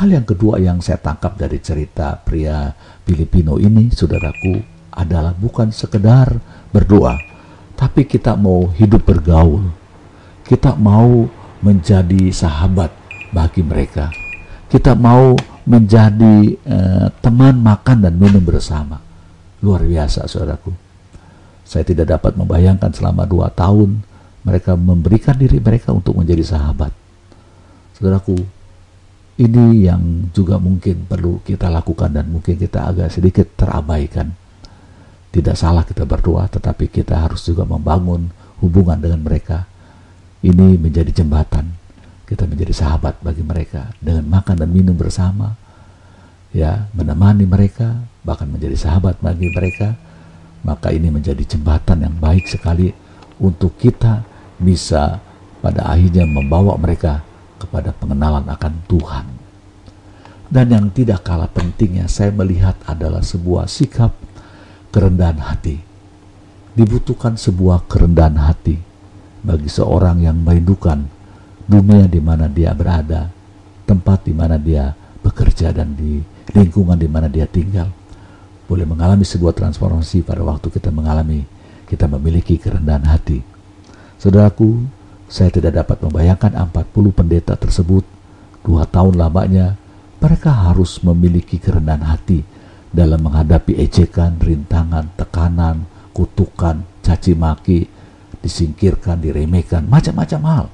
Hal 0.00 0.08
yang 0.08 0.24
kedua 0.24 0.56
yang 0.56 0.80
saya 0.80 0.96
tangkap 0.96 1.36
dari 1.36 1.60
cerita 1.60 2.16
pria 2.16 2.72
Filipino 3.04 3.60
ini, 3.60 3.92
saudaraku, 3.92 4.56
adalah 4.96 5.36
bukan 5.36 5.68
sekedar 5.70 6.40
berdoa, 6.72 7.20
tapi 7.76 8.08
kita 8.08 8.38
mau 8.38 8.70
hidup 8.72 9.04
bergaul. 9.04 9.68
Kita 10.46 10.74
mau 10.74 11.28
menjadi 11.60 12.32
sahabat 12.32 12.90
bagi 13.30 13.60
mereka. 13.60 14.08
Kita 14.70 14.96
mau 14.96 15.36
menjadi 15.68 16.56
uh, 16.64 17.06
teman 17.20 17.60
makan 17.60 18.08
dan 18.08 18.14
minum 18.16 18.42
bersama. 18.42 18.98
Luar 19.60 19.84
biasa, 19.84 20.24
saudaraku 20.24 20.89
saya 21.70 21.86
tidak 21.86 22.18
dapat 22.18 22.34
membayangkan 22.34 22.90
selama 22.90 23.30
dua 23.30 23.46
tahun 23.54 24.02
mereka 24.42 24.74
memberikan 24.74 25.38
diri 25.38 25.62
mereka 25.62 25.94
untuk 25.94 26.18
menjadi 26.18 26.42
sahabat. 26.42 26.90
Saudaraku, 27.94 28.34
ini 29.38 29.86
yang 29.86 30.34
juga 30.34 30.58
mungkin 30.58 31.06
perlu 31.06 31.38
kita 31.46 31.70
lakukan 31.70 32.10
dan 32.10 32.26
mungkin 32.26 32.58
kita 32.58 32.90
agak 32.90 33.14
sedikit 33.14 33.46
terabaikan. 33.54 34.34
Tidak 35.30 35.54
salah 35.54 35.86
kita 35.86 36.02
berdoa, 36.02 36.50
tetapi 36.50 36.90
kita 36.90 37.22
harus 37.22 37.46
juga 37.46 37.62
membangun 37.62 38.34
hubungan 38.58 38.98
dengan 38.98 39.22
mereka. 39.22 39.70
Ini 40.42 40.74
menjadi 40.74 41.22
jembatan. 41.22 41.70
Kita 42.26 42.50
menjadi 42.50 42.74
sahabat 42.74 43.22
bagi 43.22 43.46
mereka 43.46 43.94
dengan 44.02 44.26
makan 44.26 44.58
dan 44.58 44.74
minum 44.74 44.98
bersama. 44.98 45.54
Ya, 46.50 46.90
menemani 46.98 47.46
mereka, 47.46 47.94
bahkan 48.26 48.50
menjadi 48.50 48.74
sahabat 48.74 49.22
bagi 49.22 49.54
mereka 49.54 50.09
maka 50.60 50.92
ini 50.92 51.08
menjadi 51.08 51.56
jembatan 51.56 52.04
yang 52.04 52.16
baik 52.20 52.44
sekali 52.44 52.92
untuk 53.40 53.76
kita 53.80 54.24
bisa 54.60 55.20
pada 55.64 55.88
akhirnya 55.88 56.28
membawa 56.28 56.76
mereka 56.76 57.24
kepada 57.56 57.92
pengenalan 57.96 58.44
akan 58.48 58.74
Tuhan. 58.88 59.26
Dan 60.50 60.66
yang 60.74 60.86
tidak 60.90 61.22
kalah 61.22 61.48
pentingnya 61.48 62.10
saya 62.10 62.34
melihat 62.34 62.74
adalah 62.84 63.22
sebuah 63.22 63.70
sikap 63.70 64.12
kerendahan 64.90 65.38
hati. 65.46 65.78
Dibutuhkan 66.74 67.38
sebuah 67.38 67.86
kerendahan 67.86 68.36
hati 68.40 68.76
bagi 69.40 69.70
seorang 69.70 70.26
yang 70.26 70.42
merindukan 70.42 71.06
dunia 71.70 72.10
di 72.10 72.18
mana 72.18 72.50
dia 72.50 72.74
berada, 72.74 73.30
tempat 73.86 74.26
di 74.26 74.34
mana 74.34 74.58
dia 74.58 74.90
bekerja 75.22 75.70
dan 75.70 75.94
di 75.94 76.18
lingkungan 76.50 76.98
di 76.98 77.06
mana 77.06 77.30
dia 77.30 77.46
tinggal 77.46 77.99
boleh 78.70 78.86
mengalami 78.86 79.26
sebuah 79.26 79.50
transformasi 79.50 80.22
pada 80.22 80.46
waktu 80.46 80.70
kita 80.70 80.94
mengalami 80.94 81.42
kita 81.90 82.06
memiliki 82.06 82.54
kerendahan 82.54 83.02
hati. 83.10 83.42
Saudaraku, 84.22 84.86
saya 85.26 85.50
tidak 85.50 85.82
dapat 85.82 85.98
membayangkan 86.06 86.54
40 86.54 87.10
pendeta 87.10 87.58
tersebut 87.58 88.06
dua 88.62 88.86
tahun 88.86 89.18
lamanya 89.18 89.74
mereka 90.22 90.54
harus 90.54 91.02
memiliki 91.02 91.58
kerendahan 91.58 92.14
hati 92.14 92.46
dalam 92.94 93.26
menghadapi 93.26 93.74
ejekan, 93.74 94.38
rintangan, 94.38 95.10
tekanan, 95.18 95.90
kutukan, 96.14 96.86
caci 97.02 97.34
maki, 97.34 97.90
disingkirkan, 98.38 99.18
diremehkan, 99.18 99.82
macam-macam 99.90 100.40
hal. 100.46 100.66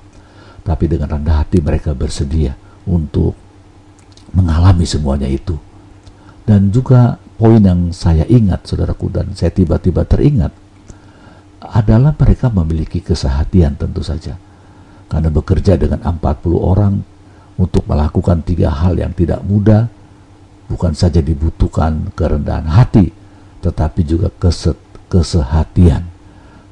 Tapi 0.67 0.85
dengan 0.85 1.17
rendah 1.17 1.47
hati 1.47 1.63
mereka 1.63 1.95
bersedia 1.95 2.59
untuk 2.85 3.39
mengalami 4.35 4.85
semuanya 4.85 5.31
itu. 5.31 5.55
Dan 6.43 6.75
juga 6.75 7.23
poin 7.37 7.61
yang 7.61 7.92
saya 7.92 8.25
ingat, 8.27 8.64
saudaraku, 8.64 9.12
dan 9.12 9.37
saya 9.37 9.53
tiba-tiba 9.53 10.09
teringat, 10.09 10.53
adalah 11.61 12.16
mereka 12.16 12.49
memiliki 12.49 13.05
kesehatian 13.05 13.77
tentu 13.77 14.01
saja. 14.01 14.40
Karena 15.07 15.31
bekerja 15.31 15.79
dengan 15.79 16.03
40 16.03 16.57
orang 16.59 16.94
untuk 17.57 17.87
melakukan 17.87 18.42
tiga 18.42 18.72
hal 18.72 18.99
yang 18.99 19.14
tidak 19.14 19.40
mudah, 19.44 19.88
bukan 20.66 20.92
saja 20.92 21.22
dibutuhkan 21.22 22.11
kerendahan 22.12 22.66
hati, 22.66 23.14
tetapi 23.62 24.01
juga 24.03 24.29
keset, 24.37 24.77
kesehatian. 25.07 26.09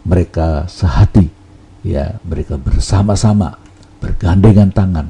Mereka 0.04 0.68
sehati, 0.68 1.32
ya 1.80 2.20
mereka 2.28 2.60
bersama-sama, 2.60 3.56
bergandengan 4.04 4.68
tangan 4.68 5.06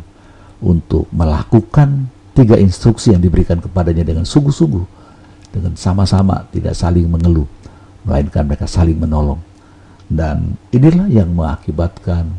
untuk 0.62 1.10
melakukan 1.10 2.06
tiga 2.34 2.54
instruksi 2.58 3.10
yang 3.10 3.22
diberikan 3.22 3.58
kepadanya 3.58 4.06
dengan 4.06 4.22
sungguh-sungguh, 4.22 5.03
dengan 5.54 5.78
sama-sama 5.78 6.50
tidak 6.50 6.74
saling 6.74 7.06
mengeluh, 7.06 7.46
melainkan 8.02 8.42
mereka 8.42 8.66
saling 8.66 8.98
menolong. 8.98 9.38
Dan 10.10 10.58
inilah 10.74 11.06
yang 11.06 11.30
mengakibatkan 11.30 12.34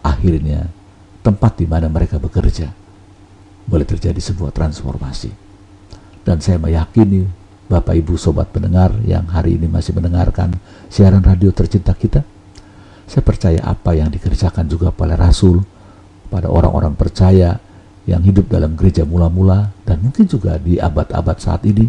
akhirnya 0.00 0.72
tempat 1.20 1.60
di 1.60 1.68
mana 1.68 1.92
mereka 1.92 2.16
bekerja 2.16 2.72
boleh 3.68 3.84
terjadi 3.84 4.16
sebuah 4.16 4.56
transformasi. 4.56 5.28
Dan 6.24 6.40
saya 6.40 6.56
meyakini 6.56 7.28
Bapak 7.68 7.96
Ibu 7.96 8.16
Sobat 8.16 8.48
pendengar 8.48 8.96
yang 9.04 9.28
hari 9.28 9.60
ini 9.60 9.68
masih 9.68 9.92
mendengarkan 9.96 10.56
siaran 10.88 11.24
radio 11.24 11.52
tercinta 11.52 11.92
kita, 11.96 12.24
saya 13.04 13.20
percaya 13.24 13.60
apa 13.64 13.92
yang 13.92 14.08
dikerjakan 14.08 14.64
juga 14.68 14.88
oleh 14.92 15.16
Rasul 15.16 15.60
pada 16.32 16.48
orang-orang 16.48 16.96
percaya 16.96 17.60
yang 18.04 18.20
hidup 18.20 18.52
dalam 18.52 18.76
gereja 18.76 19.04
mula-mula 19.08 19.72
dan 19.88 20.00
mungkin 20.04 20.28
juga 20.28 20.60
di 20.60 20.76
abad-abad 20.76 21.36
saat 21.40 21.64
ini 21.64 21.88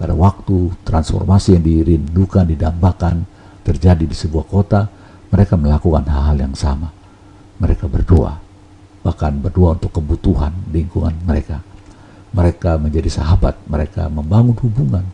pada 0.00 0.16
waktu 0.16 0.72
transformasi 0.80 1.60
yang 1.60 1.64
dirindukan, 1.68 2.48
didambakan 2.48 3.28
terjadi 3.60 4.00
di 4.00 4.16
sebuah 4.16 4.48
kota, 4.48 4.88
mereka 5.28 5.60
melakukan 5.60 6.08
hal-hal 6.08 6.40
yang 6.40 6.56
sama. 6.56 6.88
Mereka 7.60 7.84
berdoa, 7.84 8.40
bahkan 9.04 9.36
berdoa 9.36 9.76
untuk 9.76 10.00
kebutuhan 10.00 10.56
lingkungan 10.72 11.12
mereka. 11.28 11.60
Mereka 12.32 12.80
menjadi 12.80 13.12
sahabat, 13.12 13.60
mereka 13.68 14.08
membangun 14.08 14.56
hubungan, 14.64 15.04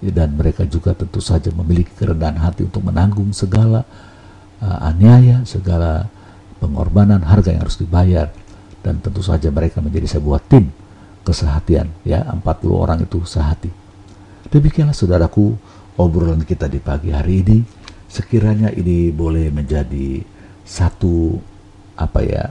dan 0.00 0.32
mereka 0.40 0.64
juga 0.64 0.96
tentu 0.96 1.20
saja 1.20 1.52
memiliki 1.52 1.92
kerendahan 1.92 2.40
hati 2.40 2.64
untuk 2.64 2.80
menanggung 2.80 3.28
segala 3.36 3.84
uh, 4.64 4.88
aniaya, 4.88 5.44
segala 5.44 6.08
pengorbanan 6.64 7.20
harga 7.28 7.52
yang 7.52 7.60
harus 7.60 7.76
dibayar 7.76 8.32
dan 8.80 9.04
tentu 9.04 9.20
saja 9.20 9.52
mereka 9.52 9.84
menjadi 9.84 10.16
sebuah 10.16 10.40
tim 10.48 10.72
kesehatian 11.24 11.92
ya 12.08 12.24
40 12.24 12.40
orang 12.72 13.00
itu 13.04 13.20
sehati 13.24 13.83
demikianlah 14.50 14.96
saudaraku 14.96 15.56
obrolan 16.00 16.42
kita 16.42 16.66
di 16.66 16.82
pagi 16.82 17.14
hari 17.14 17.44
ini 17.46 17.58
sekiranya 18.10 18.70
ini 18.74 19.10
boleh 19.14 19.50
menjadi 19.50 20.22
satu 20.64 21.38
apa 21.94 22.20
ya 22.24 22.44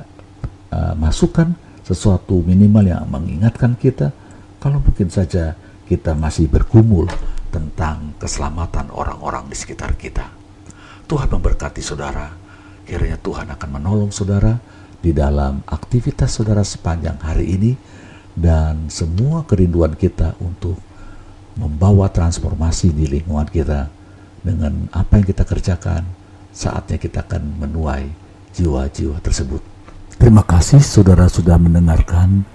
uh, 0.72 0.94
masukan 0.96 1.52
sesuatu 1.84 2.40
minimal 2.46 2.88
yang 2.88 3.04
mengingatkan 3.12 3.76
kita 3.76 4.16
kalau 4.64 4.80
mungkin 4.80 5.12
saja 5.12 5.60
kita 5.84 6.16
masih 6.16 6.48
bergumul 6.48 7.12
tentang 7.52 8.16
keselamatan 8.18 8.90
orang-orang 8.90 9.46
di 9.52 9.56
sekitar 9.60 9.94
kita. 10.00 10.26
Tuhan 11.06 11.30
memberkati 11.30 11.84
saudara. 11.84 12.32
Kiranya 12.84 13.20
Tuhan 13.20 13.48
akan 13.52 13.70
menolong 13.80 14.12
saudara 14.12 14.60
di 15.04 15.12
dalam 15.12 15.64
aktivitas 15.68 16.40
saudara 16.40 16.64
sepanjang 16.64 17.20
hari 17.20 17.56
ini 17.56 17.72
dan 18.36 18.88
semua 18.88 19.44
kerinduan 19.44 19.96
kita 20.00 20.36
untuk 20.40 20.80
membawa 21.58 22.10
transformasi 22.10 22.94
di 22.94 23.06
lingkungan 23.08 23.48
kita 23.50 23.90
dengan 24.44 24.90
apa 24.92 25.22
yang 25.22 25.26
kita 25.28 25.46
kerjakan 25.48 26.04
saatnya 26.54 27.02
kita 27.02 27.26
akan 27.26 27.66
menuai 27.66 28.06
jiwa-jiwa 28.54 29.18
tersebut. 29.20 29.62
Terima 30.22 30.46
kasih 30.46 30.80
saudara 30.80 31.26
sudah 31.26 31.58
mendengarkan 31.58 32.46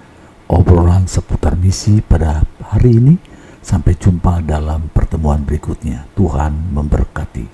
obrolan 0.47 1.05
seputar 1.05 1.59
misi 1.59 1.99
pada 1.99 2.47
hari 2.63 2.97
ini. 2.97 3.15
Sampai 3.59 3.99
jumpa 3.99 4.39
dalam 4.39 4.87
pertemuan 4.89 5.43
berikutnya. 5.43 6.07
Tuhan 6.15 6.71
memberkati. 6.71 7.45